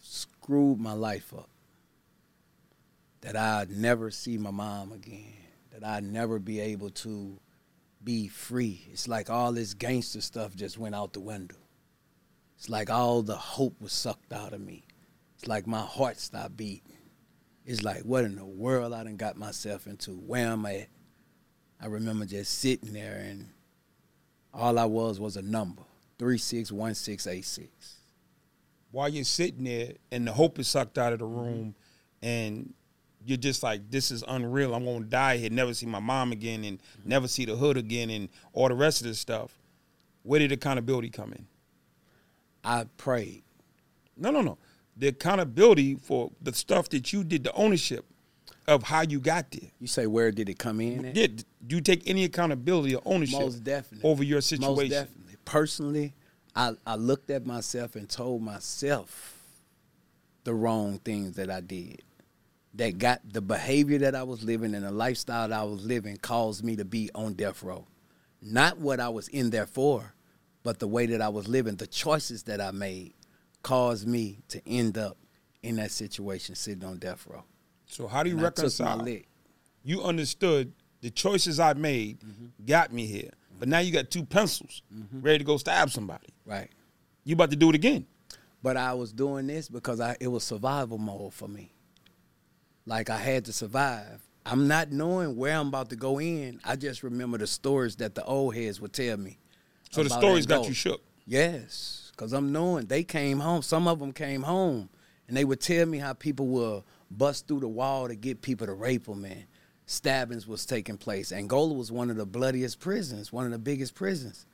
screwed 0.00 0.78
my 0.80 0.92
life 0.92 1.32
up. 1.36 1.48
That 3.20 3.36
I'd 3.36 3.70
never 3.70 4.10
see 4.10 4.38
my 4.38 4.50
mom 4.50 4.92
again. 4.92 5.34
That 5.72 5.84
I'd 5.84 6.04
never 6.04 6.38
be 6.38 6.60
able 6.60 6.90
to 6.90 7.38
be 8.02 8.28
free. 8.28 8.86
It's 8.92 9.08
like 9.08 9.28
all 9.28 9.52
this 9.52 9.74
gangster 9.74 10.20
stuff 10.20 10.54
just 10.54 10.78
went 10.78 10.94
out 10.94 11.12
the 11.12 11.20
window. 11.20 11.56
It's 12.56 12.68
like 12.68 12.90
all 12.90 13.22
the 13.22 13.36
hope 13.36 13.80
was 13.80 13.92
sucked 13.92 14.32
out 14.32 14.52
of 14.52 14.60
me. 14.60 14.84
It's 15.34 15.46
like 15.46 15.66
my 15.66 15.80
heart 15.80 16.18
stopped 16.18 16.56
beating. 16.56 16.96
It's 17.64 17.82
like, 17.82 18.02
what 18.02 18.24
in 18.24 18.36
the 18.36 18.44
world 18.44 18.92
I 18.94 19.04
done 19.04 19.16
got 19.16 19.36
myself 19.36 19.86
into? 19.86 20.12
Where 20.12 20.48
am 20.48 20.64
I? 20.64 20.88
I 21.80 21.86
remember 21.86 22.24
just 22.24 22.58
sitting 22.58 22.92
there 22.92 23.22
and 23.28 23.50
all 24.52 24.78
I 24.78 24.86
was 24.86 25.20
was 25.20 25.36
a 25.36 25.42
number 25.42 25.82
361686. 26.18 27.97
While 28.90 29.08
you're 29.08 29.24
sitting 29.24 29.64
there 29.64 29.92
and 30.10 30.26
the 30.26 30.32
hope 30.32 30.58
is 30.58 30.68
sucked 30.68 30.98
out 30.98 31.12
of 31.12 31.18
the 31.18 31.26
mm-hmm. 31.26 31.40
room 31.40 31.74
and 32.22 32.72
you're 33.24 33.36
just 33.36 33.62
like, 33.62 33.90
this 33.90 34.10
is 34.10 34.24
unreal. 34.26 34.74
I'm 34.74 34.84
gonna 34.84 35.04
die 35.04 35.36
here, 35.36 35.50
never 35.50 35.74
see 35.74 35.86
my 35.86 35.98
mom 35.98 36.32
again, 36.32 36.64
and 36.64 36.78
mm-hmm. 36.78 37.08
never 37.08 37.28
see 37.28 37.44
the 37.44 37.56
hood 37.56 37.76
again, 37.76 38.10
and 38.10 38.28
all 38.52 38.68
the 38.68 38.74
rest 38.74 39.00
of 39.00 39.06
this 39.06 39.18
stuff. 39.18 39.58
Where 40.22 40.40
did 40.40 40.52
accountability 40.52 41.10
come 41.10 41.32
in? 41.32 41.46
I 42.64 42.86
prayed. 42.96 43.42
No, 44.16 44.30
no, 44.30 44.40
no. 44.40 44.58
The 44.96 45.08
accountability 45.08 45.94
for 45.94 46.30
the 46.40 46.52
stuff 46.52 46.88
that 46.90 47.12
you 47.12 47.22
did, 47.22 47.44
the 47.44 47.52
ownership 47.52 48.04
of 48.66 48.82
how 48.82 49.02
you 49.02 49.20
got 49.20 49.50
there. 49.50 49.70
You 49.80 49.86
say 49.86 50.06
where 50.06 50.30
did 50.30 50.48
it 50.48 50.58
come 50.58 50.80
in? 50.80 51.06
At? 51.06 51.14
Did 51.14 51.44
you 51.68 51.80
take 51.80 52.08
any 52.08 52.24
accountability 52.24 52.94
or 52.94 53.02
ownership 53.04 53.40
Most 53.40 53.64
definitely. 53.64 54.08
over 54.08 54.22
your 54.22 54.40
situation? 54.40 54.74
Most 54.74 54.90
definitely. 54.90 55.36
Personally, 55.44 56.14
I, 56.58 56.72
I 56.84 56.96
looked 56.96 57.30
at 57.30 57.46
myself 57.46 57.94
and 57.94 58.08
told 58.08 58.42
myself 58.42 59.38
the 60.44 60.52
wrong 60.52 60.98
things 60.98 61.36
that 61.36 61.50
I 61.50 61.60
did. 61.60 62.02
That 62.74 62.98
got 62.98 63.20
the 63.32 63.40
behavior 63.40 63.98
that 63.98 64.14
I 64.14 64.24
was 64.24 64.42
living 64.44 64.74
and 64.74 64.84
the 64.84 64.90
lifestyle 64.90 65.48
that 65.48 65.58
I 65.58 65.62
was 65.62 65.84
living 65.86 66.16
caused 66.18 66.64
me 66.64 66.76
to 66.76 66.84
be 66.84 67.10
on 67.14 67.34
death 67.34 67.62
row. 67.62 67.86
Not 68.42 68.78
what 68.78 69.00
I 69.00 69.08
was 69.08 69.28
in 69.28 69.50
there 69.50 69.66
for, 69.66 70.12
but 70.64 70.78
the 70.80 70.86
way 70.88 71.06
that 71.06 71.20
I 71.22 71.28
was 71.28 71.48
living, 71.48 71.76
the 71.76 71.86
choices 71.86 72.42
that 72.44 72.60
I 72.60 72.72
made 72.72 73.14
caused 73.62 74.06
me 74.06 74.40
to 74.48 74.60
end 74.68 74.98
up 74.98 75.16
in 75.62 75.76
that 75.76 75.90
situation 75.92 76.54
sitting 76.54 76.84
on 76.84 76.98
death 76.98 77.26
row. 77.28 77.44
So 77.86 78.06
how 78.06 78.22
do 78.22 78.30
you 78.30 78.36
And 78.36 78.46
I 78.46 78.50
took 78.50 78.78
my 78.80 78.86
reconcile? 78.94 79.08
You 79.84 80.02
understood 80.02 80.72
the 81.00 81.10
choices 81.10 81.58
I 81.60 81.72
made 81.74 82.20
Mm-hmm. 82.20 82.66
got 82.66 82.92
me 82.92 83.06
here, 83.06 83.30
but 83.58 83.68
now 83.68 83.78
you 83.78 83.92
got 83.92 84.10
two 84.10 84.24
pencils 84.24 84.82
mm-hmm. 84.94 85.20
ready 85.20 85.38
to 85.38 85.44
go 85.44 85.56
stab 85.56 85.90
somebody. 85.90 86.28
Right. 86.44 86.70
You 87.24 87.34
about 87.34 87.50
to 87.50 87.56
do 87.56 87.68
it 87.70 87.74
again? 87.74 88.06
But 88.62 88.76
I 88.76 88.94
was 88.94 89.12
doing 89.12 89.46
this 89.46 89.68
because 89.68 90.00
I 90.00 90.16
it 90.20 90.28
was 90.28 90.44
survival 90.44 90.98
mode 90.98 91.34
for 91.34 91.48
me. 91.48 91.72
Like 92.86 93.10
I 93.10 93.18
had 93.18 93.44
to 93.46 93.52
survive. 93.52 94.22
I'm 94.46 94.66
not 94.66 94.90
knowing 94.90 95.36
where 95.36 95.54
I'm 95.54 95.68
about 95.68 95.90
to 95.90 95.96
go 95.96 96.18
in. 96.18 96.58
I 96.64 96.76
just 96.76 97.02
remember 97.02 97.36
the 97.36 97.46
stories 97.46 97.96
that 97.96 98.14
the 98.14 98.24
old 98.24 98.54
heads 98.54 98.80
would 98.80 98.94
tell 98.94 99.16
me. 99.18 99.38
So 99.90 100.02
the 100.02 100.10
stories 100.10 100.46
got 100.46 100.66
you 100.66 100.74
shook. 100.74 101.02
Yes, 101.26 102.10
because 102.12 102.32
I'm 102.32 102.52
knowing 102.52 102.86
they 102.86 103.04
came 103.04 103.40
home. 103.40 103.60
Some 103.60 103.86
of 103.86 103.98
them 103.98 104.12
came 104.12 104.42
home, 104.42 104.88
and 105.26 105.36
they 105.36 105.44
would 105.44 105.60
tell 105.60 105.84
me 105.84 105.98
how 105.98 106.14
people 106.14 106.46
would 106.46 106.82
bust 107.10 107.46
through 107.46 107.60
the 107.60 107.68
wall 107.68 108.08
to 108.08 108.14
get 108.14 108.40
people 108.40 108.66
to 108.66 108.72
rape 108.72 109.04
them, 109.04 109.24
and 109.26 109.44
stabbings 109.88 110.46
was 110.46 110.64
taking 110.66 110.96
place. 110.98 111.32
Angola 111.32 111.72
was 111.74 111.90
one 111.90 112.10
of 112.10 112.16
the 112.16 112.26
bloodiest 112.26 112.78
prisons, 112.78 113.32
one 113.32 113.46
of 113.46 113.50
the 113.52 113.58
biggest 113.58 113.94
prisons 113.94 114.46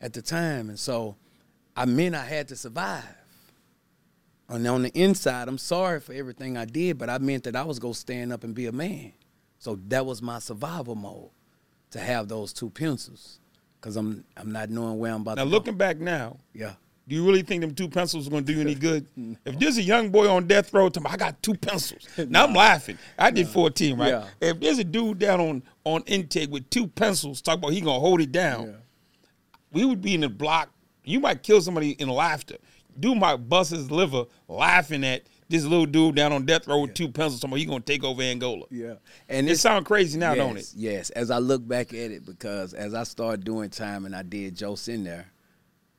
at 0.00 0.12
the 0.14 0.22
time, 0.22 0.68
and 0.70 0.78
so 0.78 1.16
I 1.76 1.84
meant 1.84 2.14
I 2.14 2.24
had 2.24 2.48
to 2.48 2.56
survive. 2.56 3.04
And 4.48 4.66
on 4.66 4.82
the 4.82 4.90
inside, 5.00 5.46
I'm 5.48 5.58
sorry 5.58 6.00
for 6.00 6.12
everything 6.12 6.56
I 6.56 6.64
did, 6.64 6.98
but 6.98 7.08
I 7.08 7.18
meant 7.18 7.44
that 7.44 7.54
I 7.54 7.62
was 7.62 7.78
gonna 7.78 7.94
stand 7.94 8.32
up 8.32 8.42
and 8.42 8.54
be 8.54 8.66
a 8.66 8.72
man. 8.72 9.12
So 9.58 9.78
that 9.88 10.04
was 10.06 10.22
my 10.22 10.38
survival 10.38 10.94
mode, 10.96 11.30
to 11.90 12.00
have 12.00 12.28
those 12.28 12.52
two 12.52 12.70
pencils, 12.70 13.38
because 13.80 13.96
I'm 13.96 14.24
I'm 14.36 14.50
not 14.50 14.70
knowing 14.70 14.98
where 14.98 15.12
I'm 15.12 15.20
about 15.20 15.36
Now 15.36 15.44
to 15.44 15.50
go. 15.50 15.56
looking 15.56 15.76
back 15.76 15.98
now, 15.98 16.38
Yeah. 16.54 16.74
Do 17.10 17.16
you 17.16 17.26
really 17.26 17.42
think 17.42 17.60
them 17.60 17.74
two 17.74 17.88
pencils 17.88 18.28
are 18.28 18.30
going 18.30 18.44
to 18.44 18.52
do 18.52 18.56
you 18.56 18.60
any 18.62 18.76
good? 18.76 19.04
If 19.44 19.58
there's 19.58 19.78
a 19.78 19.82
young 19.82 20.10
boy 20.10 20.30
on 20.30 20.46
death 20.46 20.72
row, 20.72 20.88
talking, 20.88 21.10
I 21.10 21.16
got 21.16 21.42
two 21.42 21.54
pencils. 21.54 22.06
Now 22.28 22.46
I'm 22.46 22.54
laughing. 22.54 22.98
I 23.18 23.32
did 23.32 23.48
14, 23.48 23.98
right? 23.98 24.08
Yeah. 24.10 24.26
If 24.40 24.60
there's 24.60 24.78
a 24.78 24.84
dude 24.84 25.18
down 25.18 25.40
on 25.40 25.62
on 25.82 26.02
intake 26.06 26.52
with 26.52 26.70
two 26.70 26.86
pencils, 26.86 27.42
talk 27.42 27.58
about 27.58 27.72
he 27.72 27.80
gonna 27.80 27.98
hold 27.98 28.20
it 28.20 28.30
down. 28.30 28.66
Yeah. 28.66 28.72
We 29.72 29.84
would 29.84 30.00
be 30.00 30.14
in 30.14 30.20
the 30.20 30.28
block. 30.28 30.70
You 31.02 31.18
might 31.18 31.42
kill 31.42 31.60
somebody 31.60 31.90
in 31.92 32.08
laughter. 32.08 32.58
Dude 32.98 33.18
might 33.18 33.36
bust 33.48 33.72
his 33.72 33.90
liver 33.90 34.26
laughing 34.46 35.02
at 35.04 35.24
this 35.48 35.64
little 35.64 35.86
dude 35.86 36.14
down 36.14 36.32
on 36.32 36.46
death 36.46 36.68
row 36.68 36.82
with 36.82 36.94
two 36.94 37.08
pencils. 37.08 37.40
Talking 37.40 37.54
about 37.54 37.58
he 37.58 37.64
gonna 37.66 37.80
take 37.80 38.04
over 38.04 38.22
Angola. 38.22 38.66
Yeah. 38.70 38.94
And 39.28 39.50
It 39.50 39.58
sounds 39.58 39.84
crazy 39.84 40.16
now, 40.16 40.34
yes, 40.34 40.38
don't 40.38 40.56
it? 40.58 40.72
Yes. 40.76 41.10
As 41.10 41.32
I 41.32 41.38
look 41.38 41.66
back 41.66 41.88
at 41.92 42.12
it, 42.12 42.24
because 42.24 42.72
as 42.72 42.94
I 42.94 43.02
started 43.02 43.44
doing 43.44 43.68
time 43.68 44.04
and 44.06 44.14
I 44.14 44.22
did 44.22 44.54
Joe 44.54 44.76
in 44.86 45.02
there, 45.02 45.32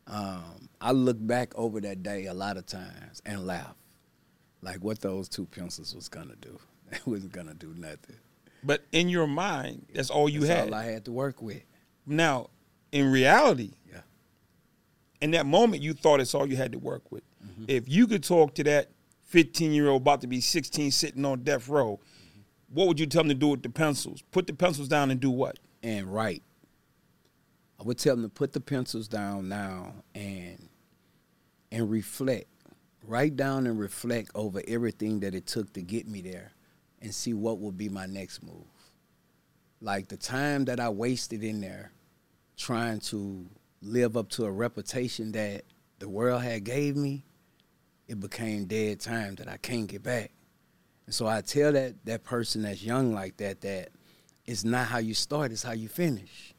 um, 0.08 0.70
I 0.80 0.92
look 0.92 1.18
back 1.20 1.54
over 1.56 1.80
that 1.82 2.04
day 2.04 2.26
a 2.26 2.34
lot 2.34 2.58
of 2.58 2.66
times 2.66 3.22
and 3.26 3.46
laugh. 3.46 3.76
Like 4.62 4.78
what 4.84 5.00
those 5.02 5.28
two 5.30 5.46
pencils 5.46 5.96
was 5.96 6.10
gonna 6.10 6.36
do. 6.42 6.60
It 6.92 7.08
wasn't 7.08 7.32
gonna 7.32 7.54
do 7.54 7.74
nothing. 7.78 8.18
But 8.64 8.84
in 8.92 9.08
your 9.10 9.26
mind, 9.28 9.86
that's 9.94 10.10
all 10.10 10.28
you 10.28 10.42
That's 10.42 10.60
had. 10.66 10.68
all 10.68 10.76
I 10.76 10.84
had 10.86 11.06
to 11.06 11.12
work 11.12 11.42
with. 11.42 11.64
Now, 12.06 12.50
in 12.92 13.10
reality, 13.12 13.72
Yeah. 13.90 14.02
in 15.22 15.32
that 15.32 15.46
moment, 15.46 15.82
you 15.82 15.94
thought 15.94 16.20
it's 16.20 16.36
all 16.36 16.46
you 16.48 16.58
had 16.58 16.74
to 16.74 16.80
work 16.80 17.12
with. 17.12 17.24
If 17.68 17.88
you 17.88 18.08
could 18.08 18.24
talk 18.24 18.54
to 18.56 18.64
that 18.66 18.90
15 19.26 19.72
year 19.72 19.88
old 19.88 20.02
about 20.02 20.22
to 20.22 20.28
be 20.28 20.42
16 20.42 20.92
sitting 20.92 21.24
on 21.26 21.44
death 21.44 21.70
row, 21.70 22.00
what 22.70 22.88
would 22.88 23.00
you 23.00 23.06
tell 23.06 23.22
them 23.24 23.30
to 23.30 23.36
do 23.36 23.48
with 23.50 23.64
the 23.64 23.70
pencils? 23.70 24.22
Put 24.32 24.46
the 24.48 24.54
pencils 24.54 24.88
down 24.90 25.10
and 25.12 25.20
do 25.20 25.32
what? 25.32 25.58
and 25.84 26.14
write. 26.14 26.44
I 27.82 27.84
would 27.84 27.98
tell 27.98 28.16
them 28.16 28.24
to 28.24 28.30
put 28.30 28.54
the 28.54 28.62
pencils 28.62 29.08
down 29.08 29.50
now 29.50 29.94
and 30.14 30.70
and 31.72 31.90
reflect. 31.90 32.46
Write 33.04 33.36
down 33.36 33.66
and 33.66 33.80
reflect 33.80 34.30
over 34.36 34.62
everything 34.68 35.22
that 35.22 35.34
it 35.34 35.48
took 35.48 35.74
to 35.74 35.82
get 35.82 36.08
me 36.08 36.22
there 36.22 36.52
and 37.02 37.14
see 37.14 37.34
what 37.34 37.60
will 37.60 37.72
be 37.72 37.90
my 37.90 38.06
next 38.06 38.44
move. 38.44 38.68
Like 39.82 40.10
the 40.10 40.18
time 40.18 40.66
that 40.66 40.80
I 40.80 40.90
wasted 40.90 41.44
in 41.44 41.60
there 41.60 41.92
trying 42.56 43.00
to 43.00 43.48
live 43.82 44.16
up 44.16 44.30
to 44.32 44.46
a 44.46 44.52
reputation 44.52 45.32
that 45.32 45.64
the 45.98 46.08
world 46.08 46.44
had 46.44 46.64
gave 46.64 46.96
me, 46.96 47.24
it 48.08 48.20
became 48.20 48.66
dead 48.66 49.00
time 49.00 49.34
that 49.36 49.48
I 49.48 49.58
can't 49.58 49.88
get 49.88 50.04
back. 50.04 50.30
And 51.08 51.16
so 51.16 51.26
I 51.26 51.42
tell 51.42 51.72
that 51.72 52.06
that 52.06 52.24
person 52.24 52.62
that's 52.62 52.84
young 52.84 53.12
like 53.12 53.38
that 53.38 53.62
that 53.62 53.90
it's 54.46 54.64
not 54.64 54.86
how 54.86 55.00
you 55.00 55.16
start, 55.16 55.52
it's 55.52 55.64
how 55.64 55.72
you 55.72 55.88
finish. 55.88 56.54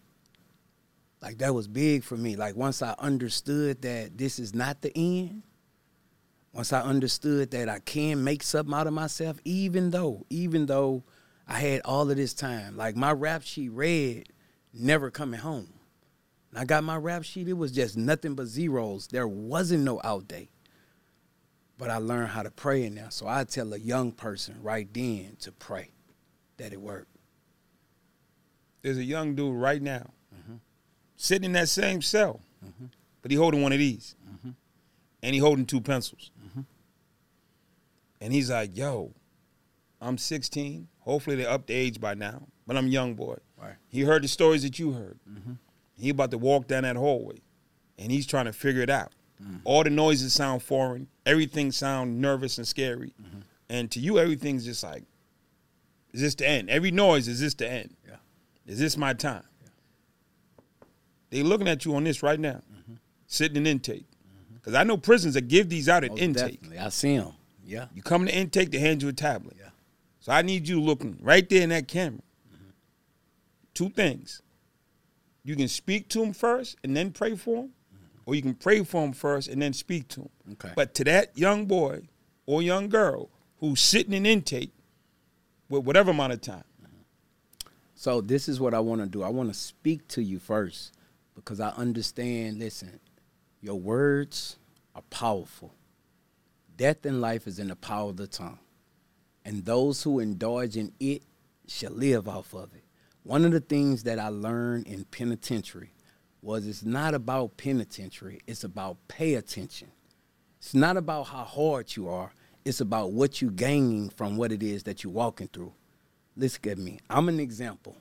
Like 1.23 1.38
that 1.38 1.55
was 1.55 1.69
big 1.69 2.02
for 2.02 2.17
me. 2.17 2.35
Like 2.35 2.57
once 2.57 2.83
I 2.83 2.95
understood 2.99 3.83
that 3.83 4.19
this 4.19 4.41
is 4.41 4.55
not 4.55 4.83
the 4.83 4.93
end, 4.97 5.45
once 6.52 6.73
I 6.73 6.83
understood 6.83 7.52
that 7.52 7.69
I 7.69 7.79
can 7.79 8.25
make 8.25 8.43
something 8.43 8.75
out 8.75 8.88
of 8.88 8.93
myself, 8.93 9.38
even 9.45 9.91
though, 9.91 10.26
even 10.29 10.67
though 10.67 11.05
I 11.47 11.61
had 11.61 11.83
all 11.85 12.11
of 12.11 12.17
this 12.17 12.35
time. 12.35 12.76
Like 12.76 12.97
my 12.97 13.12
rap 13.12 13.43
sheet 13.43 13.71
read, 13.71 14.31
never 14.75 15.11
coming 15.11 15.41
home. 15.41 15.73
And 16.50 16.59
I 16.59 16.64
got 16.64 16.83
my 16.83 16.97
rap 16.97 17.23
sheet, 17.23 17.49
it 17.49 17.55
was 17.55 17.71
just 17.71 17.97
nothing 17.97 18.35
but 18.35 18.47
zeros. 18.47 19.07
There 19.07 19.29
wasn't 19.29 19.85
no 19.85 20.00
out 20.02 20.26
day. 20.26 20.50
But 21.79 21.88
I 21.88 21.97
learned 21.99 22.29
how 22.29 22.43
to 22.43 22.50
pray 22.50 22.85
in 22.85 22.97
there. 22.97 23.11
So 23.11 23.29
I 23.29 23.45
tell 23.45 23.73
a 23.73 23.79
young 23.79 24.11
person 24.11 24.57
right 24.61 24.93
then 24.93 25.37
to 25.41 25.52
pray 25.52 25.93
that 26.57 26.73
it 26.73 26.81
worked. 26.81 27.17
There's 28.83 28.99
a 28.99 29.05
young 29.05 29.37
dude 29.37 29.55
right 29.55 29.81
now 29.81 30.11
sitting 31.23 31.45
in 31.45 31.52
that 31.52 31.69
same 31.69 32.02
cell, 32.02 32.41
but 33.23 33.31
he 33.31 33.37
holding 33.37 33.62
one 33.62 33.73
of 33.73 33.79
these, 33.79 34.17
and 35.23 35.35
he 35.35 35.38
holding 35.38 35.64
two 35.64 35.81
pencils, 35.81 36.33
and 38.21 38.33
he's 38.33 38.50
like, 38.50 38.76
"Yo, 38.76 39.12
I'm 40.00 40.19
16. 40.19 40.88
Hopefully 41.00 41.37
they're 41.37 41.49
up 41.49 41.67
the 41.67 41.75
age 41.75 42.00
by 42.00 42.14
now, 42.14 42.49
but 42.67 42.76
I'm 42.76 42.87
a 42.87 42.91
young 42.91 43.14
boy." 43.14 43.37
Right. 43.57 43.76
He 43.88 44.00
heard 44.00 44.25
the 44.25 44.29
stories 44.29 44.62
that 44.62 44.81
you 44.81 44.93
heard. 44.93 45.19
He 45.95 46.09
about 46.09 46.33
to 46.33 46.38
walk 46.38 46.67
down 46.67 46.83
that 46.83 46.97
hallway, 46.97 47.41
and 47.97 48.11
he's 48.11 48.26
trying 48.26 48.47
to 48.47 48.52
figure 48.52 48.83
it 48.83 48.91
out. 48.91 49.12
All 49.64 49.85
the 49.85 49.91
noises 49.91 50.33
sound 50.33 50.62
foreign. 50.62 51.09
Everything 51.26 51.71
sound 51.73 52.21
nervous 52.21 52.59
and 52.59 52.67
scary, 52.67 53.12
and 53.69 53.91
to 53.93 54.00
you, 54.00 54.19
everything's 54.19 54.64
just 54.64 54.83
like, 54.83 55.05
"Is 56.12 56.21
this 56.21 56.35
the 56.35 56.49
end?" 56.49 56.69
Every 56.69 56.91
noise 56.91 57.29
is 57.29 57.38
this 57.38 57.55
the 57.55 57.71
end? 57.71 57.97
Yeah. 58.07 58.17
Is 58.67 58.79
this 58.81 58.97
my 58.97 59.14
time? 59.14 59.45
They 61.33 61.43
looking 61.43 61.67
at 61.67 61.87
you 61.87 61.97
on 61.97 62.05
this 62.05 62.23
right 62.23 62.39
now, 62.39 62.61
mm-hmm. 62.71 62.95
sitting 63.27 63.57
in 63.57 63.67
intake. 63.67 64.05
Because 64.53 64.75
I 64.75 64.85
know 64.85 64.99
prisons 64.99 65.33
that 65.33 65.49
give 65.49 65.71
these 65.71 65.89
out 65.89 66.05
at 66.05 66.11
Most 66.11 66.21
intake. 66.21 66.61
definitely. 66.61 66.79
I 66.79 66.89
see 66.91 67.17
them. 67.17 67.33
Yeah. 67.65 67.87
You 67.95 68.03
come 68.03 68.27
to 68.27 68.37
intake, 68.37 68.71
they 68.71 68.79
hand 68.79 69.03
you 69.03 69.09
a 69.09 69.15
tablet. 69.15 69.57
Yeah. 69.59 69.71
So 70.21 70.31
I 70.31 70.43
need 70.43 70.69
you 70.69 70.79
looking 70.79 71.19
right 71.23 71.49
there 71.49 71.62
in 71.62 71.71
that 71.71 71.89
camera. 71.89 72.21
Mm-hmm. 72.55 72.71
Two 73.73 73.89
things. 73.89 74.43
You 75.43 75.57
can 75.57 75.69
speak 75.69 76.09
to 76.11 76.23
him 76.23 76.35
first 76.35 76.77
and 76.85 76.95
then 76.95 77.12
pray 77.12 77.35
for 77.35 77.62
him, 77.62 77.69
mm-hmm. 77.69 78.07
or 78.27 78.35
you 78.35 78.43
can 78.43 78.55
pray 78.55 78.85
for 78.85 79.03
him 79.03 79.15
first 79.15 79.49
and 79.49 79.62
then 79.62 79.73
speak 79.73 80.09
to 80.09 80.21
him. 80.21 80.31
Okay. 80.53 80.73
But 80.77 80.93
to 80.97 81.05
that 81.05 81.37
young 81.37 81.65
boy 81.65 82.03
or 82.45 82.61
young 82.61 82.91
girl 82.91 83.31
who's 83.57 83.81
sitting 83.81 84.12
in 84.12 84.27
intake 84.27 84.73
with 85.71 85.85
whatever 85.85 86.11
amount 86.11 86.35
of 86.35 86.43
time, 86.43 86.65
So 87.95 88.21
this 88.21 88.51
is 88.51 88.61
what 88.61 88.75
I 88.75 88.81
want 88.81 89.01
to 89.01 89.07
do. 89.07 89.23
I 89.23 89.31
want 89.31 89.49
to 89.49 89.59
speak 89.59 90.07
to 90.09 90.23
you 90.23 90.39
first 90.39 90.93
because 91.35 91.61
I 91.61 91.71
understand, 91.71 92.59
listen, 92.59 93.01
your 93.61 93.79
words 93.79 94.59
are 94.95 95.03
powerful. 95.11 95.75
Death 96.77 97.05
and 97.05 97.21
life 97.21 97.47
is 97.47 97.59
in 97.59 97.69
the 97.69 97.77
power 97.77 98.11
of 98.11 98.17
the 98.17 98.27
tongue. 98.27 98.59
And 99.45 99.65
those 99.65 100.03
who 100.03 100.21
indulge 100.21 100.77
in 100.77 100.93
it 101.01 101.23
shall 101.67 101.93
live 101.93 102.29
off 102.29 102.55
of 102.55 102.75
it. 102.75 102.85
One 103.25 103.45
of 103.45 103.53
the 103.53 103.61
things 103.61 104.03
that 104.05 104.19
I 104.19 104.29
learned 104.29 104.87
in 104.87 105.05
penitentiary 105.05 105.93
was 106.43 106.67
it's 106.67 106.85
not 106.85 107.15
about 107.15 107.57
penitentiary, 107.57 108.41
it's 108.47 108.65
about 108.65 108.97
pay 109.07 109.35
attention. 109.35 109.89
It's 110.59 110.75
not 110.75 110.97
about 110.97 111.25
how 111.25 111.45
hard 111.45 111.95
you 111.97 112.09
are, 112.09 112.33
it's 112.65 112.81
about 112.81 113.12
what 113.12 113.41
you're 113.41 113.51
gaining 113.51 114.11
from 114.11 114.37
what 114.37 114.53
it 114.53 114.62
is 114.62 114.83
that 114.85 115.03
you're 115.03 115.12
walking 115.12 115.49
through. 115.49 115.73
Listen 116.37 116.71
at 116.71 116.79
me. 116.79 116.99
I'm 117.11 117.29
an 117.29 117.39
example 117.39 117.97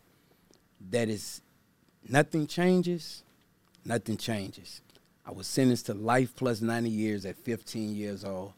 that 0.89 1.09
is 1.09 1.41
nothing 2.07 2.47
changes, 2.47 3.23
nothing 3.85 4.17
changes. 4.17 4.81
I 5.25 5.31
was 5.31 5.47
sentenced 5.47 5.85
to 5.87 5.93
life 5.93 6.35
plus 6.35 6.61
90 6.61 6.89
years 6.89 7.25
at 7.25 7.37
15 7.37 7.95
years 7.95 8.23
old. 8.23 8.53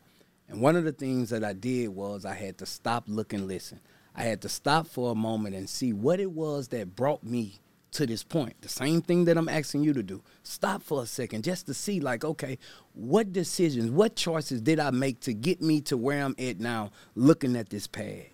And 0.48 0.62
one 0.62 0.76
of 0.76 0.84
the 0.84 0.92
things 0.92 1.30
that 1.30 1.44
I 1.44 1.54
did 1.54 1.90
was 1.90 2.26
I 2.26 2.34
had 2.34 2.58
to 2.60 2.66
stop, 2.66 3.06
look, 3.08 3.34
and 3.34 3.48
listen. 3.48 3.80
I 4.16 4.24
had 4.24 4.42
to 4.42 4.50
stop 4.50 4.88
for 4.88 5.12
a 5.12 5.16
moment 5.16 5.56
and 5.56 5.70
see 5.70 5.94
what 5.94 6.20
it 6.20 6.32
was 6.32 6.68
that 6.70 6.96
brought 6.96 7.24
me 7.24 7.60
to 7.94 8.06
this 8.06 8.24
point. 8.24 8.62
The 8.62 8.70
same 8.70 9.02
thing 9.02 9.26
that 9.26 9.38
I'm 9.38 9.50
asking 9.50 9.84
you 9.84 9.94
to 9.94 10.04
do. 10.04 10.22
Stop 10.44 10.84
for 10.84 11.04
a 11.04 11.06
second 11.06 11.44
just 11.44 11.68
to 11.68 11.74
see, 11.74 12.00
like, 12.00 12.26
okay, 12.26 12.58
what 12.94 13.32
decisions, 13.32 13.90
what 13.92 14.16
choices 14.16 14.62
did 14.62 14.80
I 14.80 14.92
make 14.92 15.20
to 15.22 15.34
get 15.34 15.62
me 15.62 15.82
to 15.82 15.98
where 15.98 16.24
I'm 16.24 16.36
at 16.38 16.60
now 16.60 16.92
looking 17.16 17.56
at 17.56 17.70
this 17.70 17.88
pad? 17.88 18.26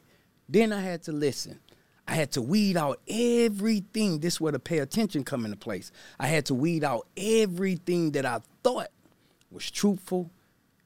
Then 0.48 0.74
I 0.74 0.82
had 0.82 1.04
to 1.04 1.12
listen. 1.12 1.60
I 2.10 2.16
had 2.16 2.32
to 2.32 2.42
weed 2.42 2.76
out 2.76 3.00
everything. 3.08 4.20
This 4.20 4.42
where 4.42 4.52
the 4.52 4.58
pay 4.58 4.80
attention 4.80 5.24
come 5.24 5.46
into 5.46 5.58
place. 5.58 5.92
I 6.20 6.26
had 6.26 6.48
to 6.48 6.56
weed 6.56 6.84
out 6.84 7.06
everything 7.16 8.14
that 8.14 8.26
I 8.26 8.42
thought 8.64 8.90
was 9.52 9.70
truthful, 9.70 10.32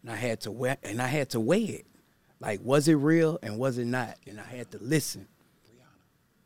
and 0.01 0.11
I 0.11 0.17
had 0.17 0.41
to 0.41 0.51
weigh, 0.51 0.75
and 0.83 1.01
I 1.01 1.07
had 1.07 1.29
to 1.29 1.39
weigh 1.39 1.63
it. 1.63 1.85
Like, 2.41 2.59
was 2.61 2.89
it 2.89 2.95
real 2.95 3.39
and 3.41 3.57
was 3.57 3.77
it 3.77 3.85
not? 3.85 4.17
And 4.27 4.37
I 4.37 4.43
had 4.43 4.71
to 4.71 4.79
listen. 4.79 5.29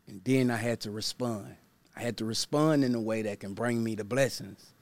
And 0.06 0.22
then 0.24 0.48
I 0.48 0.56
had 0.56 0.80
to 0.82 0.92
respond. 0.92 1.56
I 1.96 2.02
had 2.02 2.16
to 2.18 2.24
respond 2.24 2.84
in 2.84 2.94
a 2.94 3.00
way 3.00 3.22
that 3.22 3.40
can 3.40 3.54
bring 3.54 3.82
me 3.82 3.96
the 3.96 4.04
blessings. 4.04 4.74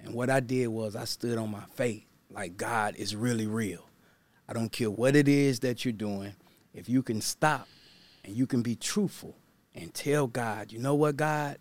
And 0.00 0.14
what 0.14 0.30
I 0.30 0.40
did 0.40 0.66
was 0.66 0.96
I 0.96 1.04
stood 1.04 1.38
on 1.38 1.52
my 1.52 1.62
faith. 1.74 2.04
Like 2.28 2.56
God 2.56 2.96
is 2.96 3.14
really 3.14 3.46
real. 3.46 3.88
I 4.48 4.52
don't 4.52 4.72
care 4.72 4.90
what 4.90 5.14
it 5.14 5.28
is 5.28 5.60
that 5.60 5.84
you're 5.84 5.92
doing. 5.92 6.34
If 6.74 6.88
you 6.88 7.04
can 7.04 7.20
stop 7.20 7.68
and 8.28 8.36
you 8.36 8.46
can 8.46 8.60
be 8.60 8.76
truthful 8.76 9.34
and 9.74 9.92
tell 9.94 10.26
God, 10.26 10.70
you 10.70 10.78
know 10.78 10.94
what, 10.94 11.16
God, 11.16 11.56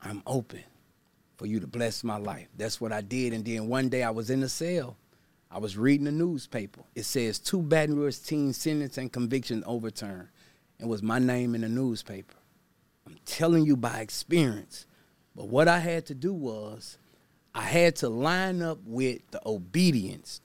I'm 0.00 0.22
open 0.24 0.62
for 1.36 1.46
you 1.46 1.58
to 1.58 1.66
bless 1.66 2.04
my 2.04 2.18
life. 2.18 2.46
That's 2.56 2.80
what 2.80 2.92
I 2.92 3.00
did. 3.00 3.32
And 3.32 3.44
then 3.44 3.66
one 3.66 3.88
day 3.88 4.04
I 4.04 4.10
was 4.10 4.30
in 4.30 4.40
the 4.40 4.48
cell. 4.48 4.96
I 5.50 5.58
was 5.58 5.76
reading 5.76 6.04
the 6.04 6.12
newspaper. 6.12 6.82
It 6.94 7.02
says 7.02 7.40
two 7.40 7.62
Baton 7.62 7.96
Rouge 7.96 8.18
teens 8.18 8.56
sentence 8.56 8.96
and 8.96 9.12
conviction 9.12 9.64
overturned. 9.66 10.28
It 10.78 10.86
was 10.86 11.02
my 11.02 11.18
name 11.18 11.56
in 11.56 11.62
the 11.62 11.68
newspaper. 11.68 12.36
I'm 13.04 13.18
telling 13.24 13.66
you 13.66 13.76
by 13.76 13.98
experience. 13.98 14.86
But 15.34 15.48
what 15.48 15.66
I 15.66 15.80
had 15.80 16.06
to 16.06 16.14
do 16.14 16.32
was 16.32 16.96
I 17.56 17.62
had 17.62 17.96
to 17.96 18.08
line 18.08 18.62
up 18.62 18.78
with 18.86 19.20
the 19.32 19.40
obedience 19.44 20.40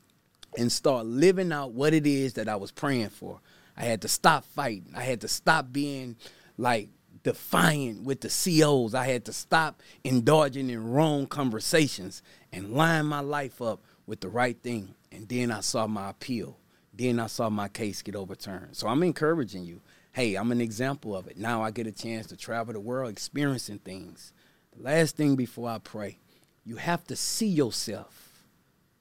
and 0.57 0.71
start 0.71 1.05
living 1.05 1.51
out 1.51 1.73
what 1.73 1.93
it 1.93 2.07
is 2.07 2.33
that 2.33 2.49
I 2.49 2.55
was 2.55 2.71
praying 2.71 3.09
for. 3.09 3.39
I 3.77 3.85
had 3.85 4.01
to 4.01 4.07
stop 4.07 4.45
fighting. 4.45 4.93
I 4.95 5.03
had 5.03 5.21
to 5.21 5.27
stop 5.27 5.71
being 5.71 6.15
like 6.57 6.89
defiant 7.23 8.03
with 8.03 8.21
the 8.21 8.29
COs. 8.29 8.93
I 8.93 9.05
had 9.05 9.25
to 9.25 9.33
stop 9.33 9.81
indulging 10.03 10.69
in 10.69 10.91
wrong 10.91 11.27
conversations 11.27 12.21
and 12.51 12.73
line 12.73 13.05
my 13.05 13.19
life 13.19 13.61
up 13.61 13.83
with 14.05 14.21
the 14.21 14.29
right 14.29 14.57
thing. 14.61 14.95
And 15.11 15.27
then 15.27 15.51
I 15.51 15.61
saw 15.61 15.87
my 15.87 16.09
appeal. 16.09 16.57
Then 16.93 17.19
I 17.19 17.27
saw 17.27 17.49
my 17.49 17.67
case 17.67 18.01
get 18.01 18.15
overturned. 18.15 18.75
So 18.75 18.87
I'm 18.87 19.03
encouraging 19.03 19.63
you. 19.63 19.81
Hey, 20.13 20.35
I'm 20.35 20.51
an 20.51 20.61
example 20.61 21.15
of 21.15 21.27
it. 21.27 21.37
Now 21.37 21.63
I 21.63 21.71
get 21.71 21.87
a 21.87 21.91
chance 21.91 22.27
to 22.27 22.37
travel 22.37 22.73
the 22.73 22.79
world 22.79 23.11
experiencing 23.11 23.79
things. 23.79 24.33
The 24.75 24.83
last 24.83 25.15
thing 25.15 25.35
before 25.35 25.69
I 25.69 25.77
pray, 25.79 26.17
you 26.65 26.75
have 26.75 27.05
to 27.05 27.15
see 27.15 27.47
yourself 27.47 28.43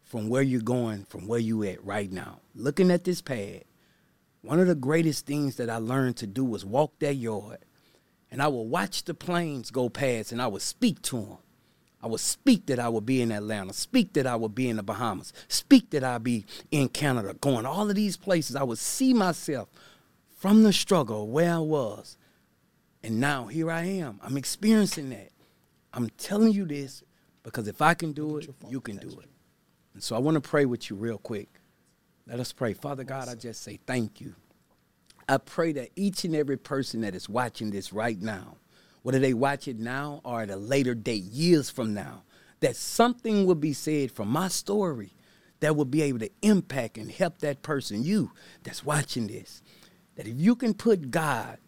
from 0.05 0.29
where 0.29 0.43
you're 0.43 0.61
going, 0.61 1.05
from 1.05 1.27
where 1.27 1.39
you're 1.39 1.67
at 1.67 1.85
right 1.85 2.11
now. 2.11 2.41
Looking 2.55 2.91
at 2.91 3.05
this 3.05 3.21
pad, 3.21 3.65
one 4.43 4.61
of 4.61 4.67
the 4.67 4.75
greatest 4.75 5.27
things 5.27 5.57
that 5.57 5.69
I 5.69 5.77
learned 5.77 6.17
to 6.19 6.27
do 6.27 6.45
was 6.45 6.65
walk 6.65 6.99
that 7.01 7.15
yard, 7.15 7.59
and 8.31 8.43
I 8.43 8.49
would 8.49 8.63
watch 8.63 9.05
the 9.05 9.15
planes 9.15 9.71
go 9.71 9.89
past, 9.89 10.33
and 10.33 10.41
I 10.41 10.47
would 10.47 10.63
speak 10.63 11.03
to 11.03 11.17
them. 11.17 11.39
I 12.03 12.07
would 12.07 12.21
speak 12.21 12.67
that 12.67 12.79
I 12.79 12.89
would 12.89 13.05
be 13.05 13.21
in 13.21 13.31
Atlanta, 13.31 13.75
speak 13.75 14.15
that 14.15 14.27
I 14.27 14.35
would 14.37 14.55
be 14.55 14.69
in 14.69 14.77
the 14.77 14.83
Bahamas, 14.83 15.35
speak 15.49 15.91
that 15.91 16.03
I'd 16.03 16.25
be 16.25 16.47
in 16.71 16.89
Canada, 16.89 17.35
going 17.35 17.67
all 17.67 17.91
of 17.91 17.97
these 17.97 18.17
places. 18.17 18.57
I 18.57 18.63
would 18.63 18.79
see 18.79 19.13
myself 19.13 19.69
from 20.39 20.63
the 20.63 20.73
struggle 20.73 21.29
where 21.29 21.53
I 21.53 21.59
was. 21.59 22.17
And 23.03 23.21
now 23.21 23.47
here 23.47 23.71
I 23.71 23.85
am. 23.85 24.19
I'm 24.23 24.39
experiencing 24.39 25.11
that. 25.11 25.31
I'm 25.93 26.09
telling 26.11 26.53
you 26.53 26.65
this 26.65 27.03
because 27.43 27.69
if 27.69 27.83
I 27.83 27.93
can 27.93 28.13
do 28.13 28.39
it, 28.39 28.49
you 28.69 28.81
can 28.81 28.97
do 28.97 29.09
it. 29.09 29.29
And 29.93 30.03
so 30.03 30.17
I 30.17 30.19
want 30.19 30.37
to 30.37 30.41
pray 30.41 30.65
with 30.65 30.89
you 30.89 30.97
real 30.97 31.19
quick. 31.19 31.60
Let 32.31 32.39
us 32.39 32.53
pray. 32.53 32.75
Father 32.75 33.03
God, 33.03 33.29
I 33.29 33.35
just 33.35 33.61
say 33.61 33.81
thank 33.87 34.21
you. 34.21 34.37
I 35.29 35.39
pray 35.39 35.73
that 35.73 35.89
each 35.97 36.25
and 36.25 36.37
every 36.37 36.57
person 36.57 37.01
that 37.01 37.17
is 37.17 37.29
watching 37.29 37.73
this 37.73 37.93
right 37.93 38.21
now, 38.21 38.57
whether 39.03 39.19
they 39.19 39.35
watch 39.35 39.67
it 39.67 39.81
now 39.81 40.21
or 40.25 40.43
at 40.43 40.51
a 40.51 40.57
later 40.57 40.95
date, 40.95 41.25
years 41.25 41.71
from 41.71 41.93
now, 41.93 42.23
that 42.61 42.77
something 42.77 43.47
will 43.47 43.57
be 43.57 43.73
said 43.73 44.13
from 44.13 44.29
my 44.29 44.47
story 44.47 45.13
that 45.59 45.75
will 45.75 45.85
be 45.85 46.03
able 46.03 46.21
to 46.21 46.31
impact 46.43 46.99
and 46.99 47.11
help 47.11 47.39
that 47.39 47.63
person, 47.63 48.05
you 48.05 48.31
that's 48.63 48.85
watching 48.85 49.27
this. 49.27 49.61
That 50.15 50.29
if 50.29 50.39
you 50.39 50.55
can 50.55 50.75
put 50.75 51.11
God 51.11 51.59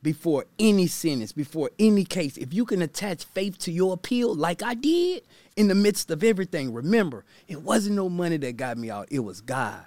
before 0.00 0.44
any 0.60 0.86
sentence, 0.86 1.32
before 1.32 1.70
any 1.76 2.04
case, 2.04 2.36
if 2.36 2.54
you 2.54 2.64
can 2.66 2.82
attach 2.82 3.24
faith 3.24 3.58
to 3.58 3.72
your 3.72 3.94
appeal 3.94 4.32
like 4.32 4.62
I 4.62 4.74
did 4.74 5.24
in 5.56 5.66
the 5.66 5.74
midst 5.74 6.12
of 6.12 6.22
everything, 6.22 6.72
remember, 6.72 7.24
it 7.48 7.62
wasn't 7.62 7.96
no 7.96 8.08
money 8.08 8.36
that 8.36 8.56
got 8.56 8.78
me 8.78 8.90
out, 8.90 9.08
it 9.10 9.20
was 9.20 9.40
God. 9.40 9.86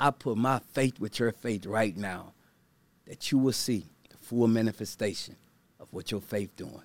I 0.00 0.10
put 0.10 0.36
my 0.36 0.60
faith 0.72 1.00
with 1.00 1.18
your 1.18 1.32
faith 1.32 1.66
right 1.66 1.96
now 1.96 2.32
that 3.06 3.32
you 3.32 3.38
will 3.38 3.52
see 3.52 3.86
the 4.10 4.16
full 4.16 4.46
manifestation 4.46 5.36
of 5.80 5.92
what 5.92 6.10
your 6.10 6.20
faith 6.20 6.54
doing. 6.56 6.82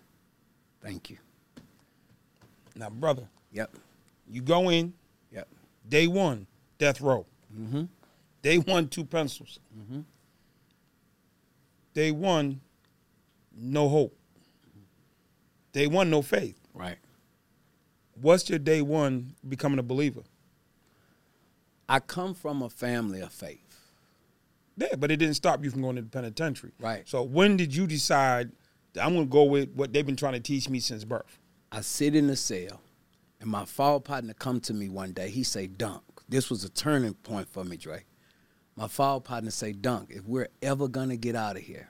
Thank 0.82 1.10
you. 1.10 1.17
Now, 2.75 2.89
brother, 2.89 3.27
Yep. 3.51 3.75
you 4.27 4.41
go 4.41 4.70
in 4.70 4.93
Yep. 5.32 5.48
day 5.88 6.08
one, 6.08 6.48
death 6.79 7.01
row. 7.01 7.25
Mm-hmm. 7.55 7.84
Day 8.41 8.58
one, 8.58 8.88
two 8.89 9.05
pencils. 9.05 9.60
Mm-hmm. 9.77 10.01
Day 11.93 12.12
one, 12.12 12.62
no 13.55 13.88
hope. 13.89 14.17
Day 15.72 15.88
one, 15.88 16.10
no 16.10 16.22
faith. 16.22 16.60
Right. 16.74 16.98
What's 18.20 18.50
your 18.50 18.60
day 18.60 18.82
one 18.82 19.36
becoming 19.48 19.79
a 19.79 19.84
believer? 19.84 20.22
I 21.87 21.99
come 21.99 22.33
from 22.33 22.61
a 22.61 22.69
family 22.69 23.21
of 23.21 23.31
faith. 23.31 23.59
Yeah, 24.77 24.95
but 24.97 25.11
it 25.11 25.17
didn't 25.17 25.35
stop 25.35 25.63
you 25.63 25.69
from 25.69 25.81
going 25.81 25.97
to 25.97 26.01
the 26.01 26.09
penitentiary. 26.09 26.71
Right. 26.79 27.07
So 27.07 27.23
when 27.23 27.57
did 27.57 27.75
you 27.75 27.85
decide 27.85 28.51
that 28.93 29.05
I'm 29.05 29.13
going 29.13 29.27
to 29.27 29.31
go 29.31 29.43
with 29.43 29.69
what 29.75 29.93
they've 29.93 30.05
been 30.05 30.15
trying 30.15 30.33
to 30.33 30.39
teach 30.39 30.69
me 30.69 30.79
since 30.79 31.03
birth? 31.03 31.39
I 31.71 31.81
sit 31.81 32.15
in 32.15 32.27
the 32.27 32.35
cell, 32.35 32.81
and 33.41 33.49
my 33.49 33.65
fall 33.65 33.99
partner 33.99 34.33
come 34.33 34.59
to 34.61 34.73
me 34.73 34.89
one 34.89 35.11
day. 35.11 35.29
He 35.29 35.43
say, 35.43 35.67
"Donk." 35.67 36.03
This 36.29 36.49
was 36.49 36.63
a 36.63 36.69
turning 36.69 37.15
point 37.15 37.49
for 37.49 37.63
me, 37.63 37.77
Dre. 37.77 38.05
My 38.75 38.87
fall 38.87 39.19
partner 39.21 39.51
say, 39.51 39.73
"Donk, 39.73 40.11
if 40.11 40.23
we're 40.25 40.49
ever 40.61 40.87
gonna 40.87 41.17
get 41.17 41.35
out 41.35 41.57
of 41.57 41.63
here," 41.63 41.89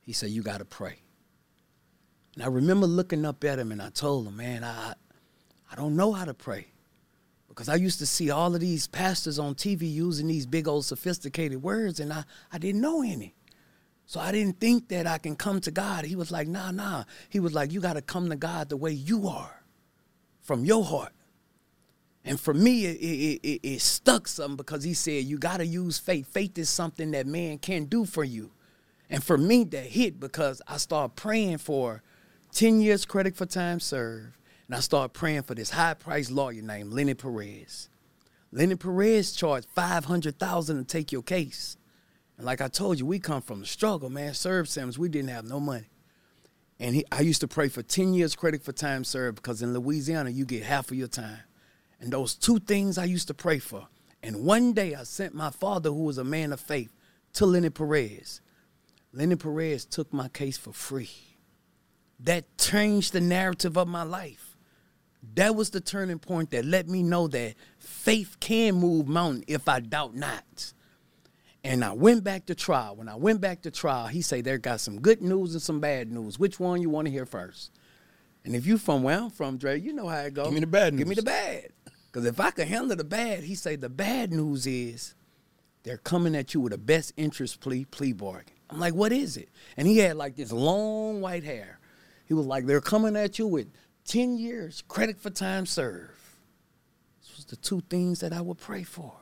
he 0.00 0.12
said, 0.12 0.30
"You 0.30 0.42
gotta 0.42 0.64
pray." 0.64 1.02
And 2.34 2.42
I 2.42 2.46
remember 2.46 2.86
looking 2.86 3.24
up 3.26 3.44
at 3.44 3.58
him, 3.58 3.70
and 3.70 3.82
I 3.82 3.90
told 3.90 4.26
him, 4.26 4.36
"Man, 4.36 4.64
I, 4.64 4.94
I 5.70 5.74
don't 5.74 5.94
know 5.94 6.12
how 6.12 6.24
to 6.24 6.34
pray." 6.34 6.71
Because 7.52 7.68
I 7.68 7.74
used 7.74 7.98
to 7.98 8.06
see 8.06 8.30
all 8.30 8.54
of 8.54 8.62
these 8.62 8.86
pastors 8.86 9.38
on 9.38 9.54
TV 9.54 9.82
using 9.82 10.26
these 10.26 10.46
big 10.46 10.66
old 10.66 10.86
sophisticated 10.86 11.62
words, 11.62 12.00
and 12.00 12.10
I, 12.10 12.24
I 12.50 12.56
didn't 12.56 12.80
know 12.80 13.02
any. 13.02 13.34
So 14.06 14.20
I 14.20 14.32
didn't 14.32 14.58
think 14.58 14.88
that 14.88 15.06
I 15.06 15.18
can 15.18 15.36
come 15.36 15.60
to 15.60 15.70
God. 15.70 16.06
He 16.06 16.16
was 16.16 16.30
like, 16.30 16.48
nah, 16.48 16.70
nah. 16.70 17.04
He 17.28 17.40
was 17.40 17.52
like, 17.52 17.70
you 17.70 17.80
got 17.80 17.94
to 17.94 18.02
come 18.02 18.30
to 18.30 18.36
God 18.36 18.70
the 18.70 18.78
way 18.78 18.92
you 18.92 19.28
are, 19.28 19.62
from 20.40 20.64
your 20.64 20.82
heart. 20.82 21.12
And 22.24 22.40
for 22.40 22.54
me, 22.54 22.86
it, 22.86 22.96
it, 22.96 23.40
it, 23.46 23.60
it 23.62 23.80
stuck 23.82 24.28
something 24.28 24.56
because 24.56 24.82
he 24.84 24.94
said, 24.94 25.24
you 25.24 25.36
got 25.36 25.58
to 25.58 25.66
use 25.66 25.98
faith. 25.98 26.28
Faith 26.28 26.56
is 26.56 26.70
something 26.70 27.10
that 27.10 27.26
man 27.26 27.58
can 27.58 27.84
do 27.84 28.06
for 28.06 28.24
you. 28.24 28.50
And 29.10 29.22
for 29.22 29.36
me, 29.36 29.64
that 29.64 29.84
hit 29.84 30.18
because 30.18 30.62
I 30.66 30.78
started 30.78 31.16
praying 31.16 31.58
for 31.58 32.02
10 32.52 32.80
years 32.80 33.04
credit 33.04 33.36
for 33.36 33.44
time 33.44 33.78
served. 33.78 34.36
And 34.72 34.78
I 34.78 34.80
started 34.80 35.10
praying 35.10 35.42
for 35.42 35.54
this 35.54 35.68
high 35.68 35.92
priced 35.92 36.30
lawyer 36.30 36.62
named 36.62 36.94
Lenny 36.94 37.12
Perez. 37.12 37.90
Lenny 38.52 38.74
Perez 38.74 39.32
charged 39.32 39.68
500000 39.68 40.78
to 40.78 40.84
take 40.84 41.12
your 41.12 41.20
case. 41.20 41.76
And 42.38 42.46
like 42.46 42.62
I 42.62 42.68
told 42.68 42.98
you, 42.98 43.04
we 43.04 43.18
come 43.18 43.42
from 43.42 43.60
the 43.60 43.66
struggle, 43.66 44.08
man. 44.08 44.32
Serve 44.32 44.70
Sims, 44.70 44.98
we 44.98 45.10
didn't 45.10 45.28
have 45.28 45.44
no 45.44 45.60
money. 45.60 45.90
And 46.80 46.94
he, 46.94 47.04
I 47.12 47.20
used 47.20 47.42
to 47.42 47.48
pray 47.48 47.68
for 47.68 47.82
10 47.82 48.14
years 48.14 48.34
credit 48.34 48.62
for 48.64 48.72
time 48.72 49.04
served 49.04 49.36
because 49.36 49.60
in 49.60 49.74
Louisiana, 49.74 50.30
you 50.30 50.46
get 50.46 50.62
half 50.62 50.90
of 50.90 50.96
your 50.96 51.06
time. 51.06 51.40
And 52.00 52.10
those 52.10 52.34
two 52.34 52.58
things 52.58 52.96
I 52.96 53.04
used 53.04 53.28
to 53.28 53.34
pray 53.34 53.58
for. 53.58 53.88
And 54.22 54.42
one 54.42 54.72
day 54.72 54.94
I 54.94 55.02
sent 55.02 55.34
my 55.34 55.50
father, 55.50 55.90
who 55.90 56.04
was 56.04 56.16
a 56.16 56.24
man 56.24 56.50
of 56.50 56.60
faith, 56.60 56.94
to 57.34 57.44
Lenny 57.44 57.68
Perez. 57.68 58.40
Lenny 59.12 59.36
Perez 59.36 59.84
took 59.84 60.14
my 60.14 60.28
case 60.28 60.56
for 60.56 60.72
free. 60.72 61.10
That 62.20 62.56
changed 62.56 63.12
the 63.12 63.20
narrative 63.20 63.76
of 63.76 63.86
my 63.86 64.04
life. 64.04 64.51
That 65.34 65.54
was 65.54 65.70
the 65.70 65.80
turning 65.80 66.18
point 66.18 66.50
that 66.50 66.64
let 66.64 66.88
me 66.88 67.02
know 67.02 67.28
that 67.28 67.54
faith 67.78 68.36
can 68.40 68.74
move 68.74 69.06
mountain 69.08 69.44
if 69.46 69.68
I 69.68 69.80
doubt 69.80 70.14
not. 70.14 70.72
And 71.64 71.84
I 71.84 71.92
went 71.92 72.24
back 72.24 72.46
to 72.46 72.54
trial. 72.54 72.96
When 72.96 73.08
I 73.08 73.14
went 73.14 73.40
back 73.40 73.62
to 73.62 73.70
trial, 73.70 74.08
he 74.08 74.20
said 74.20 74.44
there 74.44 74.58
got 74.58 74.80
some 74.80 75.00
good 75.00 75.22
news 75.22 75.52
and 75.52 75.62
some 75.62 75.78
bad 75.80 76.10
news. 76.10 76.38
Which 76.38 76.58
one 76.58 76.82
you 76.82 76.90
want 76.90 77.06
to 77.06 77.12
hear 77.12 77.24
first? 77.24 77.70
And 78.44 78.56
if 78.56 78.66
you 78.66 78.78
from 78.78 79.04
where 79.04 79.18
I'm 79.18 79.30
from, 79.30 79.58
Dre, 79.58 79.78
you 79.78 79.92
know 79.92 80.08
how 80.08 80.18
it 80.18 80.34
goes. 80.34 80.46
Give 80.46 80.54
me 80.54 80.60
the 80.60 80.66
bad 80.66 80.96
Give 80.96 81.06
me 81.06 81.14
the 81.14 81.22
bad. 81.22 81.68
Because 82.06 82.26
if 82.26 82.40
I 82.40 82.50
can 82.50 82.66
handle 82.66 82.96
the 82.96 83.04
bad, 83.04 83.44
he 83.44 83.54
say 83.54 83.76
the 83.76 83.88
bad 83.88 84.32
news 84.32 84.66
is 84.66 85.14
they're 85.84 85.98
coming 85.98 86.34
at 86.34 86.52
you 86.52 86.60
with 86.60 86.72
a 86.72 86.78
best 86.78 87.12
interest 87.16 87.60
plea 87.60 87.84
plea 87.84 88.12
bargain. 88.12 88.54
I'm 88.68 88.80
like, 88.80 88.94
what 88.94 89.12
is 89.12 89.36
it? 89.36 89.48
And 89.76 89.86
he 89.86 89.98
had 89.98 90.16
like 90.16 90.36
this 90.36 90.50
long 90.50 91.20
white 91.20 91.44
hair. 91.44 91.78
He 92.26 92.34
was 92.34 92.46
like, 92.46 92.66
they're 92.66 92.80
coming 92.80 93.16
at 93.16 93.38
you 93.38 93.46
with 93.46 93.68
10 94.06 94.36
years 94.38 94.82
credit 94.88 95.20
for 95.20 95.30
time 95.30 95.66
served. 95.66 96.10
This 97.20 97.36
was 97.36 97.44
the 97.46 97.56
two 97.56 97.80
things 97.88 98.20
that 98.20 98.32
I 98.32 98.40
would 98.40 98.58
pray 98.58 98.82
for. 98.82 99.12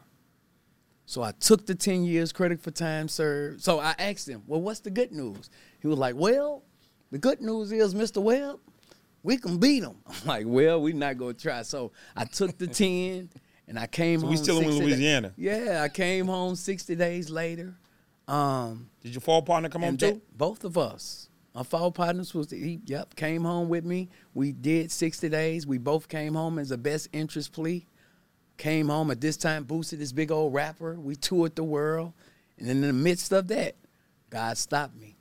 So 1.06 1.22
I 1.22 1.32
took 1.32 1.66
the 1.66 1.74
10 1.74 2.04
years 2.04 2.32
credit 2.32 2.60
for 2.60 2.70
time 2.70 3.08
served. 3.08 3.62
So 3.62 3.80
I 3.80 3.94
asked 3.98 4.28
him, 4.28 4.42
well, 4.46 4.60
what's 4.60 4.80
the 4.80 4.90
good 4.90 5.10
news? 5.12 5.50
He 5.80 5.88
was 5.88 5.98
like, 5.98 6.14
well, 6.14 6.62
the 7.10 7.18
good 7.18 7.40
news 7.40 7.72
is, 7.72 7.94
Mr. 7.94 8.22
Webb, 8.22 8.60
we 9.24 9.36
can 9.36 9.58
beat 9.58 9.80
them. 9.80 9.96
I'm 10.06 10.14
like, 10.26 10.44
well, 10.46 10.80
we're 10.80 10.94
not 10.94 11.18
going 11.18 11.34
to 11.34 11.40
try. 11.42 11.62
So 11.62 11.90
I 12.16 12.24
took 12.24 12.56
the 12.58 12.68
10 12.68 13.28
and 13.66 13.78
I 13.78 13.86
came 13.88 14.20
So 14.20 14.26
home. 14.26 14.30
we 14.30 14.36
still 14.36 14.58
in 14.58 14.64
60 14.64 14.78
da- 14.80 14.86
Louisiana? 14.86 15.32
Yeah, 15.36 15.80
I 15.84 15.88
came 15.88 16.26
home 16.26 16.54
60 16.54 16.94
days 16.94 17.28
later. 17.28 17.74
Um, 18.28 18.88
Did 19.02 19.12
your 19.12 19.20
fall 19.20 19.42
partner 19.42 19.68
come 19.68 19.82
home 19.82 19.96
too? 19.96 20.22
both 20.36 20.62
of 20.62 20.78
us. 20.78 21.28
My 21.60 21.64
fall 21.64 21.92
partners 21.92 22.32
was 22.32 22.50
he 22.50 22.80
yep, 22.86 23.14
came 23.16 23.44
home 23.44 23.68
with 23.68 23.84
me. 23.84 24.08
We 24.32 24.52
did 24.52 24.90
60 24.90 25.28
days. 25.28 25.66
We 25.66 25.76
both 25.76 26.08
came 26.08 26.32
home 26.32 26.58
as 26.58 26.70
a 26.70 26.78
best 26.78 27.10
interest 27.12 27.52
plea. 27.52 27.86
Came 28.56 28.88
home 28.88 29.10
at 29.10 29.20
this 29.20 29.36
time, 29.36 29.64
boosted 29.64 29.98
this 29.98 30.10
big 30.10 30.32
old 30.32 30.54
rapper. 30.54 30.94
We 30.94 31.16
toured 31.16 31.56
the 31.56 31.62
world. 31.62 32.14
And 32.58 32.66
in 32.66 32.80
the 32.80 32.94
midst 32.94 33.30
of 33.30 33.48
that, 33.48 33.74
God 34.30 34.56
stopped 34.56 34.96
me. 34.96 35.18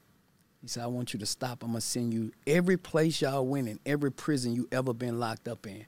He 0.62 0.70
said, 0.70 0.84
I 0.84 0.88
want 0.88 1.12
you 1.12 1.20
to 1.20 1.26
stop. 1.26 1.62
I'm 1.62 1.72
gonna 1.72 1.82
send 1.82 2.14
you 2.14 2.32
every 2.48 2.78
place 2.78 3.22
y'all 3.22 3.46
went 3.46 3.68
in, 3.68 3.78
every 3.86 4.10
prison 4.10 4.56
you 4.56 4.66
ever 4.72 4.94
been 4.94 5.20
locked 5.20 5.50
up 5.50 5.68
in, 5.68 5.88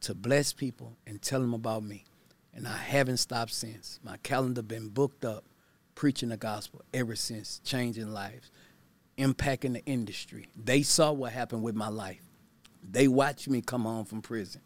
to 0.00 0.14
bless 0.14 0.54
people 0.54 0.96
and 1.06 1.20
tell 1.20 1.42
them 1.42 1.52
about 1.52 1.84
me. 1.84 2.06
And 2.54 2.66
I 2.66 2.78
haven't 2.78 3.18
stopped 3.18 3.52
since. 3.52 4.00
My 4.02 4.16
calendar 4.22 4.62
been 4.62 4.88
booked 4.88 5.26
up, 5.26 5.44
preaching 5.94 6.30
the 6.30 6.38
gospel 6.38 6.80
ever 6.94 7.14
since, 7.14 7.60
changing 7.62 8.10
lives, 8.14 8.50
impacting 9.18 9.74
the 9.74 9.84
industry. 9.84 10.48
They 10.56 10.82
saw 10.82 11.12
what 11.12 11.32
happened 11.32 11.62
with 11.62 11.74
my 11.74 11.88
life. 11.88 12.22
They 12.82 13.08
watched 13.08 13.48
me 13.48 13.60
come 13.60 13.82
home 13.82 14.04
from 14.04 14.22
prison. 14.22 14.60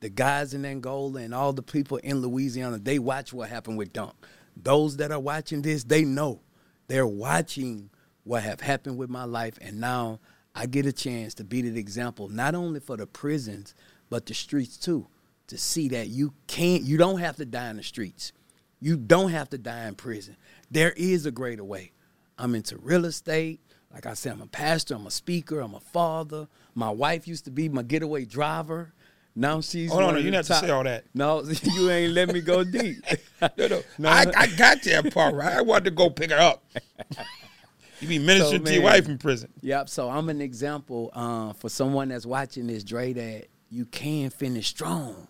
The 0.00 0.08
guys 0.08 0.52
in 0.52 0.64
Angola 0.64 1.20
and 1.20 1.34
all 1.34 1.52
the 1.52 1.62
people 1.62 1.98
in 1.98 2.20
Louisiana, 2.20 2.78
they 2.78 2.98
watch 2.98 3.32
what 3.32 3.48
happened 3.48 3.78
with 3.78 3.92
Donk. 3.92 4.14
Those 4.56 4.96
that 4.96 5.12
are 5.12 5.20
watching 5.20 5.62
this, 5.62 5.84
they 5.84 6.04
know. 6.04 6.40
They're 6.88 7.06
watching 7.06 7.90
what 8.24 8.42
have 8.42 8.60
happened 8.60 8.98
with 8.98 9.10
my 9.10 9.24
life, 9.24 9.58
and 9.60 9.80
now 9.80 10.20
I 10.54 10.66
get 10.66 10.86
a 10.86 10.92
chance 10.92 11.34
to 11.34 11.44
be 11.44 11.62
the 11.62 11.78
example, 11.78 12.28
not 12.28 12.54
only 12.54 12.80
for 12.80 12.96
the 12.96 13.06
prisons, 13.06 13.74
but 14.10 14.26
the 14.26 14.34
streets 14.34 14.76
too, 14.76 15.06
to 15.46 15.56
see 15.56 15.88
that 15.88 16.08
you 16.08 16.34
can't, 16.46 16.82
you 16.82 16.96
don't 16.96 17.18
have 17.18 17.36
to 17.36 17.44
die 17.44 17.70
in 17.70 17.76
the 17.76 17.82
streets. 17.82 18.32
You 18.80 18.96
don't 18.96 19.30
have 19.30 19.48
to 19.50 19.58
die 19.58 19.86
in 19.86 19.94
prison. 19.94 20.36
There 20.70 20.92
is 20.96 21.24
a 21.24 21.30
greater 21.30 21.64
way. 21.64 21.92
I'm 22.36 22.54
into 22.54 22.76
real 22.76 23.04
estate. 23.04 23.60
Like 23.92 24.06
I 24.06 24.14
said, 24.14 24.32
I'm 24.32 24.40
a 24.40 24.46
pastor, 24.46 24.94
I'm 24.94 25.06
a 25.06 25.10
speaker, 25.10 25.60
I'm 25.60 25.74
a 25.74 25.80
father. 25.80 26.48
My 26.74 26.90
wife 26.90 27.28
used 27.28 27.44
to 27.44 27.50
be 27.50 27.68
my 27.68 27.82
getaway 27.82 28.24
driver. 28.24 28.92
Now 29.34 29.60
she's 29.60 29.90
Hold 29.90 30.04
on, 30.04 30.14
one 30.14 30.24
you 30.24 30.32
have 30.32 30.46
to 30.46 30.54
say 30.54 30.70
all 30.70 30.84
that. 30.84 31.04
No, 31.14 31.42
you 31.62 31.90
ain't 31.90 32.12
let 32.12 32.32
me 32.32 32.40
go 32.40 32.64
deep. 32.64 32.98
No, 33.58 33.66
no. 33.66 33.82
No, 33.98 34.08
I. 34.08 34.24
I 34.36 34.46
got 34.46 34.82
that 34.82 35.12
part 35.12 35.34
right. 35.34 35.56
I 35.56 35.62
wanted 35.62 35.86
to 35.86 35.90
go 35.90 36.10
pick 36.10 36.30
her 36.30 36.38
up. 36.38 36.62
You 38.00 38.06
be 38.06 38.20
ministering 38.20 38.62
to 38.62 38.72
your 38.72 38.84
wife 38.84 39.08
in 39.08 39.18
prison. 39.18 39.52
Yep. 39.62 39.88
So 39.88 40.08
I'm 40.08 40.28
an 40.28 40.40
example 40.40 41.10
uh, 41.12 41.52
for 41.54 41.68
someone 41.68 42.10
that's 42.10 42.24
watching 42.24 42.68
this, 42.68 42.84
Dre, 42.84 43.12
that 43.12 43.48
you 43.68 43.84
can 43.84 44.30
finish 44.30 44.68
strong. 44.68 45.26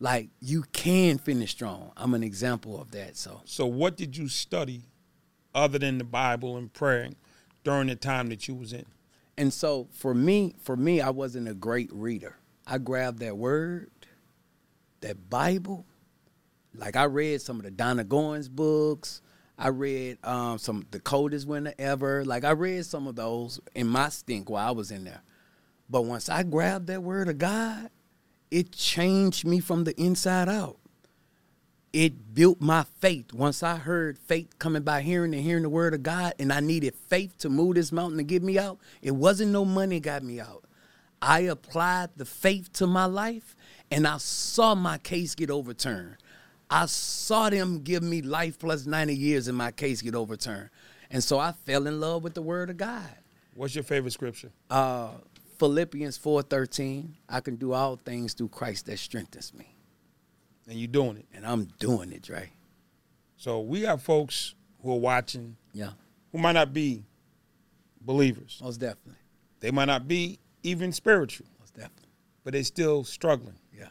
Like 0.00 0.30
you 0.40 0.62
can 0.72 1.18
finish 1.18 1.50
strong. 1.50 1.92
I'm 1.96 2.14
an 2.14 2.22
example 2.22 2.80
of 2.80 2.90
that. 2.92 3.18
So 3.18 3.42
So 3.44 3.66
what 3.66 3.96
did 3.96 4.16
you 4.16 4.28
study 4.28 4.84
other 5.54 5.78
than 5.78 5.98
the 5.98 6.04
Bible 6.04 6.56
and 6.56 6.72
praying 6.72 7.16
during 7.66 7.88
the 7.88 7.96
time 7.96 8.28
that 8.28 8.46
you 8.46 8.54
was 8.54 8.72
in? 8.72 8.86
And 9.36 9.52
so 9.52 9.88
for 9.90 10.14
me, 10.14 10.54
for 10.60 10.76
me, 10.76 11.00
I 11.00 11.10
wasn't 11.10 11.48
a 11.48 11.54
great 11.54 11.90
reader. 11.92 12.36
I 12.64 12.78
grabbed 12.78 13.18
that 13.18 13.36
word, 13.36 13.90
that 15.00 15.28
Bible. 15.28 15.84
Like 16.74 16.94
I 16.94 17.04
read 17.04 17.42
some 17.42 17.56
of 17.56 17.64
the 17.64 17.72
Donald 17.72 18.08
Goines 18.08 18.48
books. 18.48 19.20
I 19.58 19.68
read 19.68 20.18
um, 20.24 20.58
some 20.58 20.86
the 20.92 21.00
coldest 21.00 21.48
winter 21.48 21.74
ever. 21.78 22.24
Like 22.24 22.44
I 22.44 22.50
read 22.50 22.86
some 22.86 23.08
of 23.08 23.16
those 23.16 23.58
in 23.74 23.88
my 23.88 24.10
stink 24.10 24.48
while 24.48 24.68
I 24.68 24.70
was 24.70 24.92
in 24.92 25.02
there. 25.04 25.22
But 25.90 26.02
once 26.02 26.28
I 26.28 26.44
grabbed 26.44 26.86
that 26.86 27.02
word 27.02 27.28
of 27.28 27.38
God, 27.38 27.90
it 28.50 28.72
changed 28.72 29.44
me 29.44 29.58
from 29.58 29.84
the 29.84 30.00
inside 30.00 30.48
out. 30.48 30.78
It 31.92 32.34
built 32.34 32.60
my 32.60 32.84
faith. 33.00 33.32
Once 33.32 33.62
I 33.62 33.76
heard 33.76 34.18
faith 34.18 34.58
coming 34.58 34.82
by 34.82 35.00
hearing 35.00 35.34
and 35.34 35.42
hearing 35.42 35.62
the 35.62 35.70
word 35.70 35.94
of 35.94 36.02
God, 36.02 36.34
and 36.38 36.52
I 36.52 36.60
needed 36.60 36.94
faith 36.94 37.38
to 37.38 37.48
move 37.48 37.76
this 37.76 37.92
mountain 37.92 38.18
to 38.18 38.24
get 38.24 38.42
me 38.42 38.58
out, 38.58 38.78
it 39.00 39.12
wasn't 39.12 39.52
no 39.52 39.64
money 39.64 40.00
got 40.00 40.22
me 40.22 40.40
out. 40.40 40.64
I 41.22 41.40
applied 41.40 42.10
the 42.16 42.24
faith 42.24 42.72
to 42.74 42.86
my 42.86 43.06
life, 43.06 43.56
and 43.90 44.06
I 44.06 44.18
saw 44.18 44.74
my 44.74 44.98
case 44.98 45.34
get 45.34 45.50
overturned. 45.50 46.16
I 46.68 46.86
saw 46.86 47.48
them 47.48 47.80
give 47.80 48.02
me 48.02 48.22
life 48.22 48.58
plus 48.58 48.86
90 48.86 49.14
years 49.14 49.48
and 49.48 49.56
my 49.56 49.70
case 49.70 50.02
get 50.02 50.14
overturned. 50.14 50.70
And 51.10 51.22
so 51.22 51.38
I 51.38 51.52
fell 51.52 51.86
in 51.86 52.00
love 52.00 52.24
with 52.24 52.34
the 52.34 52.42
word 52.42 52.70
of 52.70 52.76
God. 52.76 53.08
What's 53.54 53.74
your 53.74 53.84
favorite 53.84 54.12
scripture? 54.12 54.50
Uh, 54.68 55.12
Philippians 55.58 56.18
4:13, 56.18 57.14
I 57.28 57.40
can 57.40 57.56
do 57.56 57.72
all 57.72 57.96
things 57.96 58.34
through 58.34 58.48
Christ 58.48 58.86
that 58.86 58.98
strengthens 58.98 59.54
me. 59.54 59.75
And 60.68 60.78
you're 60.78 60.88
doing 60.88 61.16
it. 61.18 61.26
And 61.34 61.46
I'm 61.46 61.66
doing 61.78 62.12
it, 62.12 62.22
Dre. 62.22 62.50
So 63.36 63.60
we 63.60 63.82
got 63.82 64.00
folks 64.00 64.54
who 64.82 64.92
are 64.92 64.98
watching 64.98 65.56
Yeah, 65.72 65.90
who 66.32 66.38
might 66.38 66.52
not 66.52 66.72
be 66.72 67.04
believers. 68.00 68.60
most 68.62 68.78
definitely. 68.78 69.20
They 69.60 69.70
might 69.70 69.86
not 69.86 70.06
be 70.08 70.38
even 70.62 70.92
spiritual, 70.92 71.46
Most 71.60 71.74
definitely. 71.74 72.10
but 72.44 72.52
they're 72.52 72.64
still 72.64 73.04
struggling. 73.04 73.58
Yeah. 73.76 73.88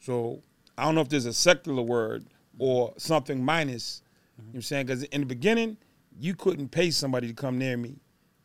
So 0.00 0.42
I 0.76 0.84
don't 0.84 0.94
know 0.94 1.00
if 1.00 1.08
there's 1.08 1.26
a 1.26 1.32
secular 1.32 1.82
word 1.82 2.26
or 2.58 2.94
something 2.96 3.44
minus. 3.44 4.02
You 4.36 4.42
know 4.44 4.48
what 4.50 4.54
I'm 4.56 4.62
saying? 4.62 4.86
Because 4.86 5.02
in 5.04 5.20
the 5.20 5.26
beginning, 5.26 5.76
you 6.18 6.34
couldn't 6.34 6.68
pay 6.68 6.90
somebody 6.90 7.28
to 7.28 7.34
come 7.34 7.58
near 7.58 7.76
me 7.76 7.96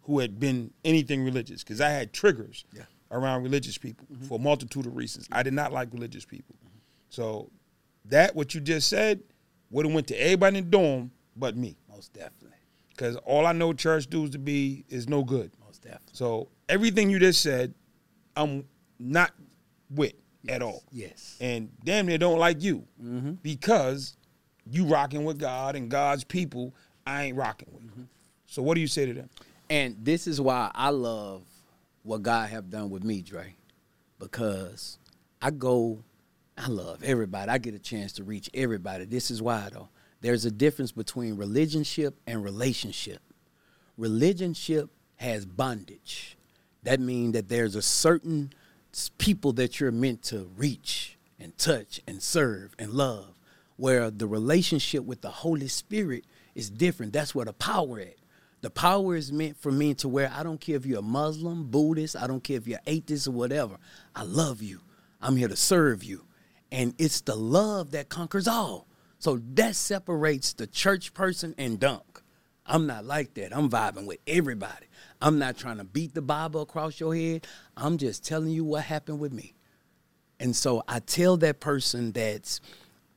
who 0.03 0.19
had 0.19 0.39
been 0.39 0.71
anything 0.83 1.23
religious 1.23 1.63
because 1.63 1.79
I 1.81 1.89
had 1.89 2.11
triggers 2.13 2.65
Yeah. 2.73 2.83
around 3.11 3.43
religious 3.43 3.77
people 3.77 4.05
mm-hmm. 4.11 4.25
for 4.25 4.35
a 4.35 4.41
multitude 4.41 4.85
of 4.85 4.95
reasons. 4.95 5.27
I 5.31 5.43
did 5.43 5.53
not 5.53 5.71
like 5.71 5.89
religious 5.93 6.25
people. 6.25 6.55
So 7.13 7.51
that 8.05 8.35
what 8.35 8.55
you 8.55 8.59
just 8.61 8.87
said 8.87 9.21
would 9.69 9.85
have 9.85 9.93
went 9.93 10.07
to 10.07 10.15
everybody 10.15 10.57
in 10.57 10.63
the 10.65 10.69
dorm 10.71 11.11
but 11.35 11.55
me 11.55 11.77
Most 11.89 12.11
definitely. 12.13 12.57
because 12.89 13.15
all 13.17 13.45
I 13.45 13.51
know 13.51 13.71
church 13.71 14.07
dudes 14.07 14.31
to 14.31 14.39
be 14.39 14.83
is 14.89 15.07
no 15.07 15.23
good. 15.23 15.51
Most 15.63 15.83
definitely. 15.83 16.09
So 16.13 16.47
everything 16.67 17.11
you 17.11 17.19
just 17.19 17.41
said, 17.43 17.73
I'm 18.35 18.65
not 18.97 19.31
with 19.91 20.13
at 20.49 20.61
all 20.63 20.83
Yes. 20.91 21.37
and 21.39 21.69
damn 21.83 22.07
near 22.07 22.17
don't 22.17 22.39
like 22.39 22.61
you 22.63 22.83
Mm-hmm. 23.01 23.33
because 23.43 24.17
you 24.69 24.85
rocking 24.85 25.23
with 25.23 25.37
God 25.37 25.75
and 25.75 25.91
God's 25.91 26.23
people. 26.23 26.73
I 27.05 27.25
ain't 27.25 27.37
rocking 27.37 27.67
with. 27.73 27.83
Mm-hmm. 27.83 28.03
So 28.47 28.63
what 28.63 28.73
do 28.75 28.81
you 28.81 28.87
say 28.87 29.05
to 29.05 29.13
them? 29.13 29.29
And 29.69 29.97
this 30.03 30.25
is 30.25 30.41
why 30.41 30.71
I 30.73 30.89
love 30.89 31.43
what 32.03 32.23
God 32.23 32.49
have 32.49 32.69
done 32.71 32.89
with 32.89 33.03
me, 33.03 33.21
Dre. 33.21 33.55
Because 34.19 34.97
I 35.41 35.51
go, 35.51 36.03
I 36.57 36.67
love 36.67 37.03
everybody. 37.03 37.49
I 37.49 37.57
get 37.57 37.73
a 37.73 37.79
chance 37.79 38.13
to 38.13 38.23
reach 38.23 38.49
everybody. 38.53 39.05
This 39.05 39.31
is 39.31 39.41
why 39.41 39.69
though. 39.71 39.89
There's 40.21 40.45
a 40.45 40.51
difference 40.51 40.91
between 40.91 41.35
religionship 41.35 42.13
and 42.25 42.43
relationship. 42.43 43.19
Religionship 43.99 44.89
has 45.17 45.45
bondage. 45.45 46.37
That 46.83 46.99
means 46.99 47.33
that 47.33 47.49
there's 47.49 47.75
a 47.75 47.81
certain 47.81 48.53
people 49.17 49.53
that 49.53 49.79
you're 49.79 49.91
meant 49.91 50.21
to 50.23 50.49
reach 50.55 51.17
and 51.39 51.57
touch 51.57 52.01
and 52.07 52.21
serve 52.21 52.75
and 52.79 52.91
love. 52.91 53.33
Where 53.75 54.11
the 54.11 54.27
relationship 54.27 55.03
with 55.03 55.21
the 55.21 55.29
Holy 55.29 55.67
Spirit 55.67 56.25
is 56.55 56.69
different. 56.69 57.11
That's 57.11 57.33
where 57.33 57.45
the 57.45 57.53
power 57.53 57.99
at. 57.99 58.15
The 58.61 58.69
power 58.69 59.15
is 59.15 59.31
meant 59.31 59.57
for 59.57 59.71
me 59.71 59.93
to 59.95 60.07
where 60.07 60.31
I 60.33 60.43
don't 60.43 60.61
care 60.61 60.77
if 60.77 60.85
you're 60.85 60.99
a 60.99 61.01
Muslim, 61.01 61.65
Buddhist, 61.69 62.15
I 62.15 62.27
don't 62.27 62.43
care 62.43 62.55
if 62.55 62.67
you're 62.67 62.79
atheist 62.87 63.27
or 63.27 63.31
whatever. 63.31 63.75
I 64.15 64.23
love 64.23 64.61
you. 64.61 64.79
I'm 65.21 65.35
here 65.35 65.49
to 65.49 65.55
serve 65.57 66.01
you. 66.03 66.23
And 66.73 66.95
it's 66.97 67.21
the 67.21 67.35
love 67.35 67.91
that 67.91 68.09
conquers 68.09 68.47
all. 68.47 68.87
So 69.19 69.39
that 69.53 69.75
separates 69.75 70.53
the 70.53 70.67
church 70.67 71.13
person 71.13 71.53
and 71.57 71.79
dunk. 71.79 72.21
I'm 72.65 72.87
not 72.87 73.05
like 73.05 73.35
that. 73.35 73.55
I'm 73.55 73.69
vibing 73.69 74.07
with 74.07 74.19
everybody. 74.25 74.87
I'm 75.21 75.37
not 75.37 75.55
trying 75.55 75.77
to 75.77 75.83
beat 75.83 76.15
the 76.15 76.21
Bible 76.21 76.63
across 76.63 76.99
your 76.99 77.15
head. 77.15 77.45
I'm 77.77 77.97
just 77.97 78.25
telling 78.25 78.49
you 78.49 78.65
what 78.65 78.85
happened 78.85 79.19
with 79.19 79.31
me. 79.31 79.53
And 80.39 80.55
so 80.55 80.83
I 80.87 80.99
tell 80.99 81.37
that 81.37 81.59
person 81.59 82.11
that's 82.11 82.59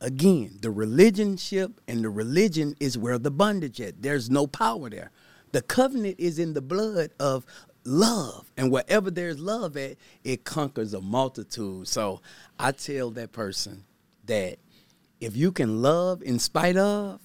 again, 0.01 0.59
the 0.61 0.69
religionship 0.69 1.79
and 1.89 2.05
the 2.05 2.11
religion 2.11 2.77
is 2.79 2.99
where 2.99 3.19
the 3.19 3.31
bondage 3.31 3.81
at. 3.81 4.03
There's 4.03 4.29
no 4.29 4.47
power 4.47 4.91
there. 4.91 5.11
The 5.53 5.63
covenant 5.63 6.17
is 6.19 6.39
in 6.39 6.53
the 6.53 6.61
blood 6.61 7.13
of 7.19 7.47
love. 7.87 8.51
And 8.57 8.71
wherever 8.71 9.11
there's 9.11 9.39
love 9.39 9.77
at, 9.77 9.97
it 10.25 10.45
conquers 10.45 10.95
a 10.95 11.01
multitude. 11.01 11.89
So 11.89 12.21
I 12.59 12.73
tell 12.73 13.11
that 13.13 13.33
person 13.33 13.85
that 14.25 14.59
if 15.21 15.37
you 15.37 15.53
can 15.53 15.83
love 15.83 16.23
in 16.23 16.39
spite 16.39 16.77
of, 16.77 17.21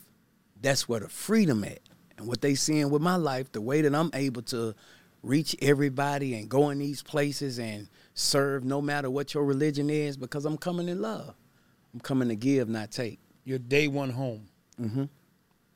that's 0.61 0.87
where 0.87 0.99
the 0.99 1.09
freedom 1.09 1.63
at. 1.63 1.79
And 2.17 2.27
what 2.27 2.41
they 2.41 2.55
seeing 2.55 2.89
with 2.89 3.01
my 3.01 3.15
life, 3.15 3.51
the 3.51 3.61
way 3.61 3.81
that 3.81 3.95
I'm 3.95 4.11
able 4.13 4.43
to 4.43 4.75
reach 5.23 5.55
everybody 5.61 6.35
and 6.35 6.49
go 6.49 6.69
in 6.69 6.79
these 6.79 7.01
places 7.01 7.59
and 7.59 7.87
serve 8.13 8.63
no 8.63 8.81
matter 8.81 9.09
what 9.09 9.33
your 9.33 9.45
religion 9.45 9.89
is, 9.89 10.17
because 10.17 10.45
I'm 10.45 10.57
coming 10.57 10.89
in 10.89 11.01
love. 11.01 11.33
I'm 11.93 11.99
coming 11.99 12.29
to 12.29 12.35
give, 12.35 12.69
not 12.69 12.91
take. 12.91 13.19
Your 13.43 13.59
day 13.59 13.87
one 13.87 14.11
home. 14.11 14.47
Mm-hmm. 14.79 15.05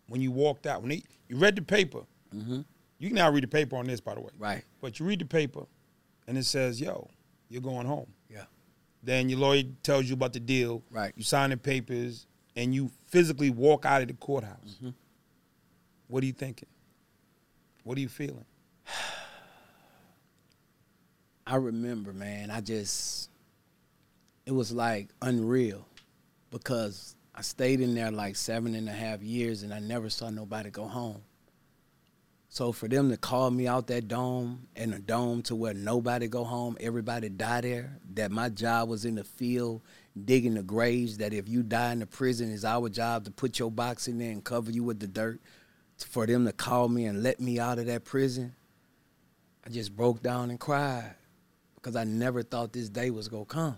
When 0.07 0.21
you 0.21 0.31
walked 0.31 0.67
out, 0.67 0.81
when 0.81 0.89
they, 0.89 1.03
you 1.27 1.37
read 1.37 1.55
the 1.55 1.61
paper, 1.61 2.01
Mm-hmm. 2.35 2.61
You 2.97 3.10
can 3.10 3.15
now 3.15 3.29
read 3.29 3.43
the 3.43 3.47
paper 3.47 3.75
on 3.75 3.86
this, 3.86 3.99
by 3.99 4.15
the 4.15 4.21
way. 4.21 4.31
Right. 4.38 4.63
But 4.81 4.99
you 4.99 5.05
read 5.05 5.19
the 5.19 5.25
paper, 5.25 5.65
and 6.27 6.38
it 6.38 6.45
says, 6.45 6.79
"Yo, 6.79 7.10
you're 7.49 7.62
going 7.62 7.88
home." 7.88 8.08
Yeah. 8.29 8.45
Then 9.03 9.29
your 9.29 9.39
lawyer 9.39 9.63
tells 9.84 10.05
you 10.05 10.13
about 10.13 10.34
the 10.34 10.39
deal. 10.39 10.84
Right. 10.89 11.13
You 11.15 11.23
sign 11.23 11.51
the 11.51 11.58
papers, 11.58 12.25
and 12.55 12.73
you 12.73 12.89
physically 13.08 13.49
walk 13.49 13.86
out 13.86 14.01
of 14.01 14.08
the 14.08 14.13
courthouse. 14.13 14.77
Mm-hmm. 14.77 14.89
What 16.08 16.23
are 16.23 16.25
you 16.25 16.34
thinking? 16.34 16.69
What 17.84 17.97
are 17.97 18.01
you 18.01 18.10
feeling? 18.10 18.45
I 21.47 21.58
remember, 21.58 22.13
man, 22.13 22.49
I 22.49 22.62
just, 22.62 23.29
it 24.45 24.51
was 24.51 24.71
like 24.71 25.10
unreal 25.21 25.86
because 26.49 27.15
I 27.34 27.41
stayed 27.41 27.81
in 27.81 27.93
there 27.93 28.12
like 28.12 28.36
seven 28.36 28.75
and 28.75 28.89
a 28.89 28.93
half 28.93 29.21
years 29.21 29.63
and 29.63 29.73
I 29.73 29.79
never 29.79 30.10
saw 30.10 30.29
nobody 30.29 30.71
go 30.71 30.88
home. 30.88 31.21
So 32.55 32.71
for 32.71 32.87
them 32.87 33.09
to 33.09 33.17
call 33.17 33.51
me 33.51 33.67
out 33.67 33.87
that 33.87 34.07
dome 34.07 34.69
and 34.77 34.93
a 34.93 34.99
dome 34.99 35.41
to 35.41 35.55
where 35.57 35.73
nobody 35.73 36.29
go 36.29 36.45
home, 36.45 36.77
everybody 36.79 37.27
die 37.27 37.59
there, 37.59 37.99
that 38.13 38.31
my 38.31 38.47
job 38.47 38.87
was 38.87 39.03
in 39.03 39.15
the 39.15 39.25
field 39.25 39.81
digging 40.23 40.53
the 40.53 40.63
graves, 40.63 41.17
that 41.17 41.33
if 41.33 41.49
you 41.49 41.63
die 41.63 41.91
in 41.91 41.99
the 41.99 42.05
prison, 42.05 42.53
it's 42.53 42.63
our 42.63 42.87
job 42.87 43.25
to 43.25 43.31
put 43.31 43.59
your 43.59 43.69
box 43.69 44.07
in 44.07 44.19
there 44.19 44.31
and 44.31 44.41
cover 44.41 44.71
you 44.71 44.85
with 44.85 45.01
the 45.01 45.07
dirt. 45.07 45.41
For 45.97 46.25
them 46.25 46.45
to 46.45 46.53
call 46.53 46.87
me 46.87 47.07
and 47.07 47.21
let 47.21 47.41
me 47.41 47.59
out 47.59 47.77
of 47.77 47.87
that 47.87 48.05
prison, 48.05 48.55
I 49.65 49.69
just 49.69 49.93
broke 49.93 50.23
down 50.23 50.49
and 50.49 50.57
cried 50.57 51.13
because 51.75 51.97
I 51.97 52.05
never 52.05 52.41
thought 52.41 52.71
this 52.71 52.87
day 52.87 53.09
was 53.09 53.27
gonna 53.27 53.43
come. 53.43 53.77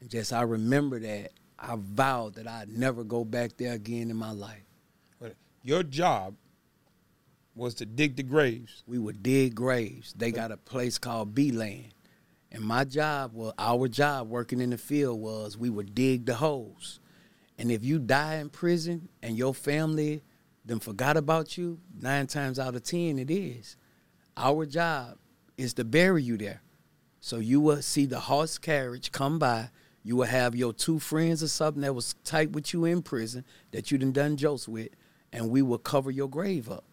And 0.00 0.08
just 0.08 0.32
I 0.32 0.42
remember 0.42 1.00
that 1.00 1.32
I 1.58 1.74
vowed 1.76 2.36
that 2.36 2.46
I'd 2.46 2.68
never 2.68 3.02
go 3.02 3.24
back 3.24 3.56
there 3.56 3.72
again 3.72 4.08
in 4.08 4.16
my 4.16 4.30
life. 4.30 4.62
Your 5.64 5.82
job 5.82 6.36
was 7.60 7.74
to 7.74 7.84
dig 7.84 8.16
the 8.16 8.22
graves. 8.22 8.82
We 8.86 8.98
would 8.98 9.22
dig 9.22 9.54
graves. 9.54 10.14
They 10.14 10.32
got 10.32 10.50
a 10.50 10.56
place 10.56 10.96
called 10.96 11.34
B 11.34 11.52
Land. 11.52 11.92
And 12.50 12.64
my 12.64 12.84
job, 12.84 13.32
well, 13.34 13.52
our 13.58 13.86
job 13.86 14.30
working 14.30 14.62
in 14.62 14.70
the 14.70 14.78
field 14.78 15.20
was 15.20 15.58
we 15.58 15.68
would 15.68 15.94
dig 15.94 16.24
the 16.24 16.34
holes. 16.34 17.00
And 17.58 17.70
if 17.70 17.84
you 17.84 17.98
die 17.98 18.36
in 18.36 18.48
prison 18.48 19.10
and 19.22 19.36
your 19.36 19.54
family 19.54 20.22
then 20.64 20.80
forgot 20.80 21.18
about 21.18 21.58
you, 21.58 21.80
nine 22.00 22.26
times 22.26 22.58
out 22.58 22.74
of 22.74 22.82
ten 22.82 23.18
it 23.18 23.30
is. 23.30 23.76
Our 24.38 24.64
job 24.64 25.18
is 25.58 25.74
to 25.74 25.84
bury 25.84 26.22
you 26.22 26.38
there. 26.38 26.62
So 27.20 27.36
you 27.36 27.60
will 27.60 27.82
see 27.82 28.06
the 28.06 28.20
horse 28.20 28.56
carriage 28.56 29.12
come 29.12 29.38
by. 29.38 29.68
You 30.02 30.16
will 30.16 30.24
have 30.24 30.56
your 30.56 30.72
two 30.72 30.98
friends 30.98 31.42
or 31.42 31.48
something 31.48 31.82
that 31.82 31.94
was 31.94 32.14
tight 32.24 32.52
with 32.52 32.72
you 32.72 32.86
in 32.86 33.02
prison 33.02 33.44
that 33.72 33.90
you 33.90 33.98
done 33.98 34.12
done 34.12 34.38
jokes 34.38 34.66
with, 34.66 34.88
and 35.30 35.50
we 35.50 35.60
will 35.60 35.78
cover 35.78 36.10
your 36.10 36.28
grave 36.28 36.70
up. 36.70 36.84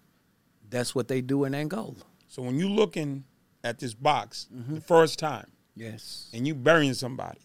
That's 0.70 0.94
what 0.94 1.08
they 1.08 1.22
do 1.22 1.46
in 1.46 1.56
Angola. 1.56 1.96
So 2.28 2.42
when 2.42 2.60
you're 2.60 2.70
looking 2.70 3.24
at 3.64 3.80
this 3.80 3.94
box 3.94 4.48
Mm-hmm. 4.54 4.76
the 4.76 4.82
first 4.82 5.18
time, 5.20 5.48
Yes. 5.76 6.30
and 6.34 6.48
you 6.48 6.56
burying 6.56 6.94
somebody, 6.94 7.40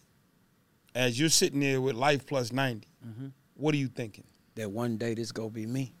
as 0.95 1.19
you're 1.19 1.29
sitting 1.29 1.59
there 1.61 1.79
with 1.81 1.95
life 1.95 2.25
plus 2.25 2.51
90, 2.51 2.87
Mm-hmm. 3.07 3.27
what 3.55 3.73
are 3.73 3.77
you 3.77 3.87
thinking? 3.87 4.25
That 4.55 4.69
one 4.71 4.97
day 4.97 5.13
this 5.15 5.31
gonna 5.31 5.49
be 5.49 5.65
me. 5.65 5.93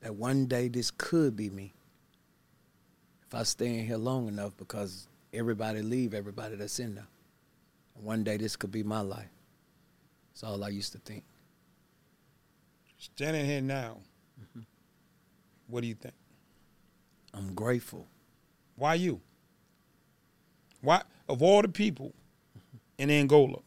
That 0.00 0.14
one 0.14 0.46
day 0.46 0.68
this 0.68 0.90
could 0.90 1.34
be 1.36 1.50
me. 1.50 1.74
if 3.26 3.34
I 3.34 3.42
stay 3.42 3.78
in 3.78 3.86
here 3.86 3.96
long 3.98 4.26
enough 4.28 4.56
because 4.56 5.06
everybody 5.34 5.82
leave 5.82 6.14
everybody 6.14 6.56
that's 6.56 6.78
in 6.78 6.94
there. 6.94 7.06
And 7.96 8.04
one 8.04 8.24
day 8.24 8.36
this 8.38 8.56
could 8.56 8.70
be 8.70 8.82
my 8.82 9.00
life. 9.00 9.28
That's 10.32 10.44
all 10.44 10.62
I 10.64 10.68
used 10.68 10.92
to 10.92 10.98
think. 10.98 11.24
Standing 12.96 13.44
here 13.44 13.60
now, 13.60 13.98
what 15.66 15.82
do 15.82 15.86
you 15.86 15.94
think? 15.94 16.14
I'm 17.34 17.54
grateful. 17.54 18.06
Why 18.76 18.94
you? 18.94 19.20
Why 20.80 21.02
of 21.28 21.42
all 21.42 21.62
the 21.62 21.68
people 21.68 22.14
in 22.98 23.10
Angola, 23.10 23.58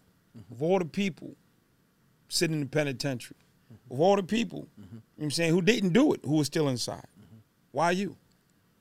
of 0.52 0.62
all 0.62 0.80
the 0.80 0.86
people 0.86 1.36
sitting 2.30 2.56
in 2.56 2.62
the 2.62 2.66
penitentiary, 2.70 3.38
of 3.90 4.00
all 4.00 4.16
the 4.16 4.24
people, 4.24 4.68
you 4.78 4.84
know 4.84 5.02
what 5.18 5.24
I'm 5.26 5.32
saying, 5.32 5.52
who 5.52 5.62
didn't 5.62 5.94
do 5.94 6.14
it, 6.14 6.22
who 6.24 6.36
was 6.38 6.48
still 6.48 6.70
inside. 6.70 7.06
Why 7.72 7.92
you? 7.92 8.16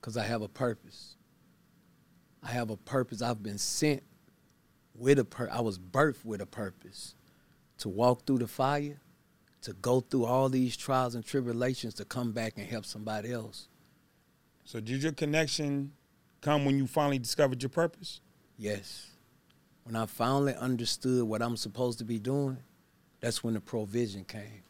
because 0.00 0.16
I 0.16 0.24
have 0.24 0.42
a 0.42 0.48
purpose. 0.48 1.16
I 2.42 2.48
have 2.48 2.70
a 2.70 2.76
purpose. 2.76 3.20
I've 3.20 3.42
been 3.42 3.58
sent 3.58 4.02
with 4.94 5.18
a 5.18 5.24
pur- 5.24 5.50
I 5.52 5.60
was 5.60 5.78
birthed 5.78 6.24
with 6.24 6.40
a 6.40 6.46
purpose 6.46 7.14
to 7.78 7.88
walk 7.88 8.24
through 8.26 8.38
the 8.38 8.48
fire, 8.48 9.00
to 9.62 9.72
go 9.74 10.00
through 10.00 10.24
all 10.24 10.48
these 10.48 10.76
trials 10.76 11.14
and 11.14 11.24
tribulations, 11.24 11.94
to 11.94 12.04
come 12.04 12.32
back 12.32 12.54
and 12.56 12.66
help 12.66 12.86
somebody 12.86 13.32
else. 13.32 13.68
So 14.64 14.80
did 14.80 15.02
your 15.02 15.12
connection 15.12 15.92
come 16.40 16.64
when 16.64 16.78
you 16.78 16.86
finally 16.86 17.18
discovered 17.18 17.62
your 17.62 17.70
purpose? 17.70 18.20
Yes. 18.56 19.08
When 19.84 19.96
I 19.96 20.06
finally 20.06 20.54
understood 20.54 21.24
what 21.24 21.42
I'm 21.42 21.56
supposed 21.56 21.98
to 21.98 22.04
be 22.04 22.18
doing, 22.18 22.58
that's 23.20 23.42
when 23.42 23.54
the 23.54 23.60
provision 23.60 24.24
came. 24.24 24.62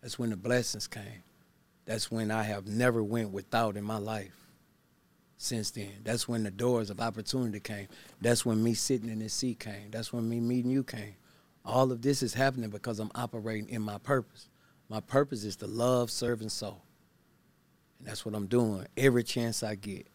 That's 0.00 0.18
when 0.18 0.30
the 0.30 0.36
blessings 0.36 0.86
came. 0.86 1.22
That's 1.84 2.10
when 2.10 2.30
I 2.30 2.42
have 2.44 2.66
never 2.66 3.02
went 3.02 3.30
without 3.30 3.76
in 3.76 3.84
my 3.84 3.98
life. 3.98 4.36
Since 5.36 5.72
then, 5.72 5.90
that's 6.04 6.28
when 6.28 6.44
the 6.44 6.50
doors 6.52 6.88
of 6.90 7.00
opportunity 7.00 7.58
came. 7.58 7.88
That's 8.20 8.46
when 8.46 8.62
me 8.62 8.74
sitting 8.74 9.08
in 9.08 9.18
this 9.18 9.34
seat 9.34 9.58
came. 9.58 9.90
That's 9.90 10.12
when 10.12 10.28
me 10.28 10.38
meeting 10.38 10.70
you 10.70 10.84
came. 10.84 11.16
All 11.64 11.92
of 11.92 12.02
this 12.02 12.22
is 12.22 12.34
happening 12.34 12.70
because 12.70 12.98
I'm 12.98 13.10
operating 13.14 13.68
in 13.68 13.82
my 13.82 13.98
purpose. 13.98 14.48
My 14.88 15.00
purpose 15.00 15.44
is 15.44 15.56
to 15.56 15.66
love, 15.66 16.10
serve, 16.10 16.40
and 16.40 16.50
soul. 16.50 16.82
And 17.98 18.08
that's 18.08 18.26
what 18.26 18.34
I'm 18.34 18.46
doing 18.46 18.86
every 18.96 19.22
chance 19.22 19.62
I 19.62 19.76
get. 19.76 20.06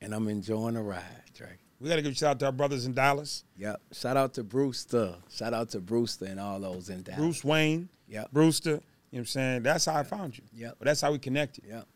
And 0.00 0.14
I'm 0.14 0.28
enjoying 0.28 0.74
the 0.74 0.82
ride, 0.82 1.02
Dre. 1.34 1.48
We 1.80 1.88
gotta 1.88 2.02
give 2.02 2.12
a 2.12 2.14
shout 2.14 2.30
out 2.32 2.40
to 2.40 2.46
our 2.46 2.52
brothers 2.52 2.86
in 2.86 2.92
Dallas. 2.94 3.44
Yep. 3.56 3.80
Shout 3.92 4.16
out 4.16 4.34
to 4.34 4.44
Brewster. 4.44 5.16
Shout 5.30 5.54
out 5.54 5.70
to 5.70 5.80
Brewster 5.80 6.26
and 6.26 6.38
all 6.38 6.60
those 6.60 6.90
in 6.90 7.02
Dallas. 7.02 7.18
Bruce 7.20 7.44
Wayne, 7.44 7.88
Yep. 8.08 8.30
Brewster. 8.32 8.70
You 8.70 8.76
know 8.76 8.80
what 9.10 9.18
I'm 9.20 9.26
saying? 9.26 9.62
That's 9.62 9.84
how 9.86 9.96
I 9.96 10.02
found 10.02 10.36
you. 10.36 10.44
Yep. 10.54 10.76
That's 10.80 11.00
how 11.00 11.12
we 11.12 11.18
connected. 11.18 11.64
Yep. 11.66 11.86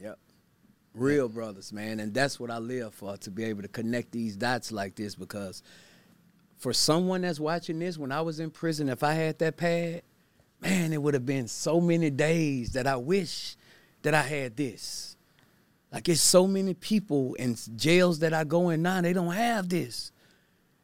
Yep. 0.00 0.18
Real 0.94 1.28
brothers, 1.28 1.72
man. 1.72 2.00
And 2.00 2.12
that's 2.12 2.38
what 2.40 2.50
I 2.50 2.58
live 2.58 2.94
for, 2.94 3.16
to 3.18 3.30
be 3.30 3.44
able 3.44 3.62
to 3.62 3.68
connect 3.68 4.12
these 4.12 4.36
dots 4.36 4.72
like 4.72 4.94
this 4.94 5.14
because 5.14 5.62
for 6.62 6.72
someone 6.72 7.22
that's 7.22 7.40
watching 7.40 7.80
this, 7.80 7.98
when 7.98 8.12
I 8.12 8.20
was 8.20 8.38
in 8.38 8.48
prison, 8.48 8.88
if 8.88 9.02
I 9.02 9.14
had 9.14 9.36
that 9.40 9.56
pad, 9.56 10.02
man, 10.60 10.92
it 10.92 11.02
would 11.02 11.14
have 11.14 11.26
been 11.26 11.48
so 11.48 11.80
many 11.80 12.08
days 12.08 12.74
that 12.74 12.86
I 12.86 12.94
wish 12.94 13.56
that 14.02 14.14
I 14.14 14.22
had 14.22 14.56
this. 14.56 15.16
Like 15.92 16.08
it's 16.08 16.20
so 16.20 16.46
many 16.46 16.74
people 16.74 17.34
in 17.34 17.56
jails 17.74 18.20
that 18.20 18.32
I 18.32 18.44
go 18.44 18.70
in 18.70 18.80
now, 18.80 19.00
they 19.00 19.12
don't 19.12 19.32
have 19.32 19.68
this. 19.68 20.12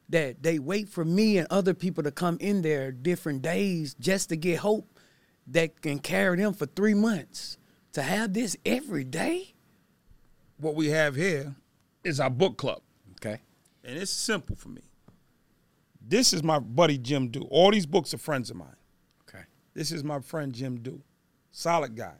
That 0.08 0.42
they 0.42 0.58
wait 0.58 0.88
for 0.88 1.04
me 1.04 1.38
and 1.38 1.46
other 1.48 1.74
people 1.74 2.02
to 2.02 2.10
come 2.10 2.38
in 2.40 2.62
there 2.62 2.90
different 2.90 3.42
days 3.42 3.94
just 4.00 4.30
to 4.30 4.36
get 4.36 4.58
hope 4.58 4.98
that 5.46 5.80
can 5.80 6.00
carry 6.00 6.38
them 6.38 6.54
for 6.54 6.66
three 6.66 6.94
months. 6.94 7.56
To 7.92 8.02
have 8.02 8.32
this 8.32 8.56
every 8.66 9.04
day? 9.04 9.54
What 10.56 10.74
we 10.74 10.88
have 10.88 11.14
here 11.14 11.54
is 12.02 12.18
our 12.18 12.30
book 12.30 12.58
club. 12.58 12.82
Okay. 13.12 13.42
And 13.84 13.96
it's 13.96 14.10
simple 14.10 14.56
for 14.56 14.70
me. 14.70 14.87
This 16.08 16.32
is 16.32 16.42
my 16.42 16.58
buddy 16.58 16.96
Jim 16.96 17.28
Do. 17.28 17.42
All 17.50 17.70
these 17.70 17.84
books 17.86 18.14
are 18.14 18.18
friends 18.18 18.50
of 18.50 18.56
mine. 18.56 18.76
Okay. 19.28 19.44
This 19.74 19.92
is 19.92 20.02
my 20.02 20.20
friend 20.20 20.52
Jim 20.52 20.80
Do. 20.80 21.02
Solid 21.50 21.94
guy. 21.94 22.14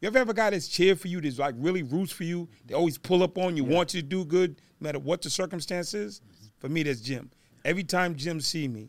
You 0.00 0.08
ever 0.08 0.18
have 0.18 0.30
a 0.30 0.34
guy 0.34 0.48
that's 0.48 0.66
cheer 0.66 0.96
for 0.96 1.08
you, 1.08 1.20
that's 1.20 1.38
like 1.38 1.54
really 1.58 1.82
roots 1.82 2.10
for 2.10 2.24
you, 2.24 2.48
they 2.64 2.74
always 2.74 2.96
pull 2.96 3.22
up 3.22 3.36
on 3.36 3.54
you, 3.54 3.64
want 3.64 3.92
you 3.92 4.00
to 4.00 4.06
do 4.06 4.24
good, 4.24 4.58
no 4.80 4.86
matter 4.86 4.98
what 4.98 5.20
the 5.20 5.28
circumstance 5.28 5.92
is? 5.92 6.22
For 6.58 6.70
me, 6.70 6.82
that's 6.84 7.02
Jim. 7.02 7.30
Every 7.66 7.84
time 7.84 8.14
Jim 8.14 8.40
see 8.40 8.66
me, 8.66 8.88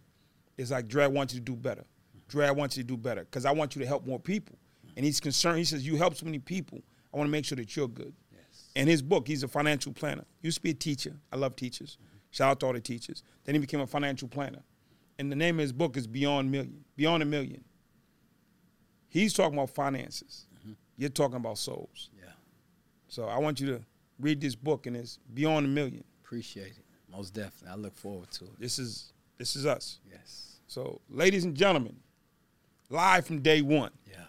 it's 0.58 0.72
like, 0.72 0.88
Dre, 0.88 1.04
I 1.04 1.08
want 1.08 1.34
you 1.34 1.40
to 1.40 1.44
do 1.44 1.56
better. 1.58 1.84
Dre, 2.30 2.48
I 2.48 2.52
want 2.52 2.78
you 2.78 2.84
to 2.84 2.88
do 2.88 2.96
better 2.96 3.26
because 3.26 3.46
I 3.46 3.52
want 3.52 3.76
you 3.76 3.82
to 3.82 3.88
help 3.88 4.08
more 4.08 4.20
people. 4.20 4.58
And 4.96 5.06
he's 5.06 5.20
concerned. 5.20 5.58
He 5.58 5.66
says, 5.66 5.86
you 5.86 5.98
help 5.98 6.16
so 6.16 6.26
many 6.26 6.40
people. 6.40 6.82
I 7.14 7.18
want 7.18 7.28
to 7.28 7.32
make 7.32 7.44
sure 7.44 7.58
that 7.58 7.76
you're 7.76 7.90
good. 7.90 8.14
And 8.78 8.90
his 8.90 9.02
book, 9.02 9.28
he's 9.28 9.44
a 9.44 9.48
financial 9.48 9.92
planner. 9.92 10.24
Used 10.42 10.58
to 10.58 10.64
be 10.64 10.70
a 10.72 10.74
teacher. 10.74 11.14
I 11.32 11.36
love 11.36 11.56
teachers. 11.56 11.98
Shout 12.36 12.52
out 12.52 12.60
to 12.60 12.66
all 12.66 12.74
the 12.74 12.82
teachers. 12.82 13.24
Then 13.46 13.56
he 13.56 13.60
became 13.62 13.80
a 13.80 13.88
financial 13.88 14.28
planner. 14.28 14.60
And 15.18 15.32
the 15.32 15.38
name 15.38 15.56
of 15.56 15.62
his 15.62 15.72
book 15.72 15.96
is 15.96 16.06
Beyond 16.06 16.52
Million. 16.52 16.84
Beyond 16.98 17.24
a 17.24 17.26
Million. 17.26 17.64
He's 19.08 19.32
talking 19.34 19.58
about 19.58 19.70
finances. 19.70 20.46
Mm-hmm. 20.60 20.74
You're 20.98 21.12
talking 21.12 21.38
about 21.38 21.58
souls. 21.58 22.10
Yeah. 22.14 22.26
So 23.08 23.24
I 23.28 23.38
want 23.38 23.62
you 23.62 23.68
to 23.68 23.82
read 24.20 24.42
this 24.42 24.54
book, 24.54 24.86
and 24.86 24.98
it's 24.98 25.18
Beyond 25.34 25.66
a 25.66 25.70
Million. 25.70 26.04
Appreciate 26.26 26.72
it. 26.72 26.84
Most 27.10 27.34
definitely. 27.34 27.70
I 27.70 27.76
look 27.76 27.96
forward 27.96 28.30
to 28.32 28.44
it. 28.44 28.60
This 28.60 28.80
is 28.80 29.14
this 29.38 29.56
is 29.56 29.66
us. 29.66 30.00
Yes. 30.12 30.60
So, 30.68 31.00
ladies 31.10 31.46
and 31.46 31.56
gentlemen, 31.56 31.96
live 32.90 33.26
from 33.26 33.40
day 33.42 33.62
one, 33.62 33.92
Yeah. 34.12 34.26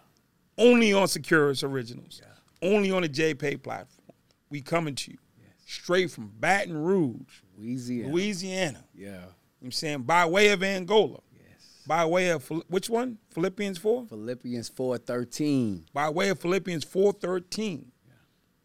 only 0.59 0.93
on 0.93 1.09
Securus 1.09 1.65
Originals, 1.65 2.21
Yeah. 2.23 2.69
only 2.73 2.93
on 2.93 3.03
the 3.03 3.09
JPay 3.09 3.57
platform. 3.61 4.13
We 4.49 4.61
coming 4.63 4.95
to 4.95 5.11
you 5.11 5.19
Yes. 5.41 5.49
straight 5.67 6.13
from 6.13 6.29
Baton 6.39 6.77
Rouge, 6.77 7.41
Louisiana. 7.57 8.13
Louisiana. 8.13 8.85
Yeah. 8.95 9.07
You 9.07 9.13
know 9.13 9.27
I'm 9.65 9.73
saying 9.73 10.03
by 10.03 10.27
way 10.27 10.49
of 10.51 10.63
Angola, 10.63 11.21
Yes. 11.33 11.83
by 11.87 12.05
way 12.05 12.29
of 12.31 12.47
which 12.69 12.89
one? 12.91 13.19
Philippians 13.31 13.79
four. 13.79 14.07
Philippians 14.07 14.69
four 14.69 14.99
thirteen. 14.99 15.87
By 15.93 16.11
way 16.11 16.29
of 16.29 16.39
Philippians 16.41 16.85
four 16.85 17.13
thirteen. 17.13 17.91
Yeah. 18.07 18.13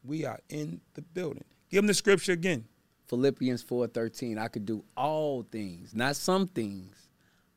We 0.03 0.25
are 0.25 0.39
in 0.49 0.81
the 0.93 1.01
building. 1.01 1.45
Give 1.69 1.79
them 1.79 1.87
the 1.87 1.93
scripture 1.93 2.33
again. 2.33 2.65
Philippians 3.07 3.61
four 3.63 3.87
thirteen. 3.87 4.37
I 4.37 4.47
could 4.47 4.65
do 4.65 4.83
all 4.97 5.43
things, 5.51 5.95
not 5.95 6.15
some 6.15 6.47
things, 6.47 7.07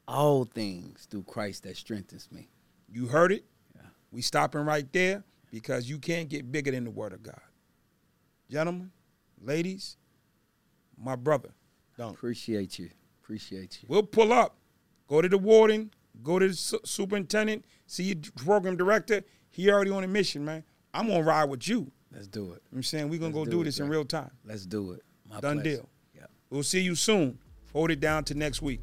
all 0.09 0.45
things 0.45 1.07
through 1.11 1.25
Christ 1.25 1.65
that 1.65 1.77
strengthens 1.77 2.29
me. 2.33 2.49
You 2.89 3.07
heard 3.07 3.33
it. 3.33 3.45
Yeah. 3.75 3.83
We 4.13 4.23
stopping 4.23 4.61
right 4.63 4.91
there 4.93 5.25
because 5.51 5.89
you 5.89 5.99
can't 5.99 6.29
get 6.29 6.51
bigger 6.51 6.71
than 6.71 6.85
the 6.85 6.91
word 6.91 7.13
of 7.13 7.23
God. 7.23 7.41
Gentlemen, 8.51 8.91
ladies, 9.41 9.97
my 10.99 11.17
brother, 11.17 11.51
Donk. 11.97 12.17
Appreciate 12.17 12.79
you. 12.79 12.91
Appreciate 13.23 13.79
you. 13.83 13.87
We'll 13.89 14.03
pull 14.03 14.33
up. 14.33 14.57
Go 15.09 15.21
to 15.23 15.29
the 15.29 15.39
warden. 15.39 15.91
Go 16.23 16.39
to 16.39 16.49
the 16.49 16.55
su- 16.55 16.81
superintendent. 16.85 17.65
See 17.87 18.05
your 18.05 18.17
program 18.37 18.77
director. 18.77 19.23
He 19.51 19.71
already 19.71 19.91
on 19.91 20.05
a 20.05 20.09
mission, 20.09 20.45
man. 20.45 20.65
I'm 20.93 21.09
gonna 21.09 21.23
ride 21.23 21.45
with 21.45 21.67
you. 21.69 21.91
Let's 22.13 22.29
do 22.29 22.45
it. 22.45 22.47
You 22.47 22.53
know 22.53 22.77
I'm 22.77 22.83
saying 22.83 23.09
we're 23.09 23.19
gonna 23.19 23.35
Let's 23.35 23.35
go 23.35 23.45
do 23.45 23.51
do 23.51 23.61
it, 23.63 23.65
this 23.65 23.81
in 23.81 23.89
real 23.89 24.05
time. 24.05 24.31
Let's 24.45 24.67
do 24.67 24.93
it. 24.93 25.03
My 25.29 25.41
Done 25.41 25.63
deal. 25.63 25.89
Yeah. 26.15 26.27
We'll 26.51 26.63
see 26.63 26.81
you 26.81 26.95
soon. 26.95 27.39
Hold 27.73 27.91
it 27.91 28.01
down 28.01 28.25
to 28.25 28.35
next 28.35 28.63
week. 28.63 28.81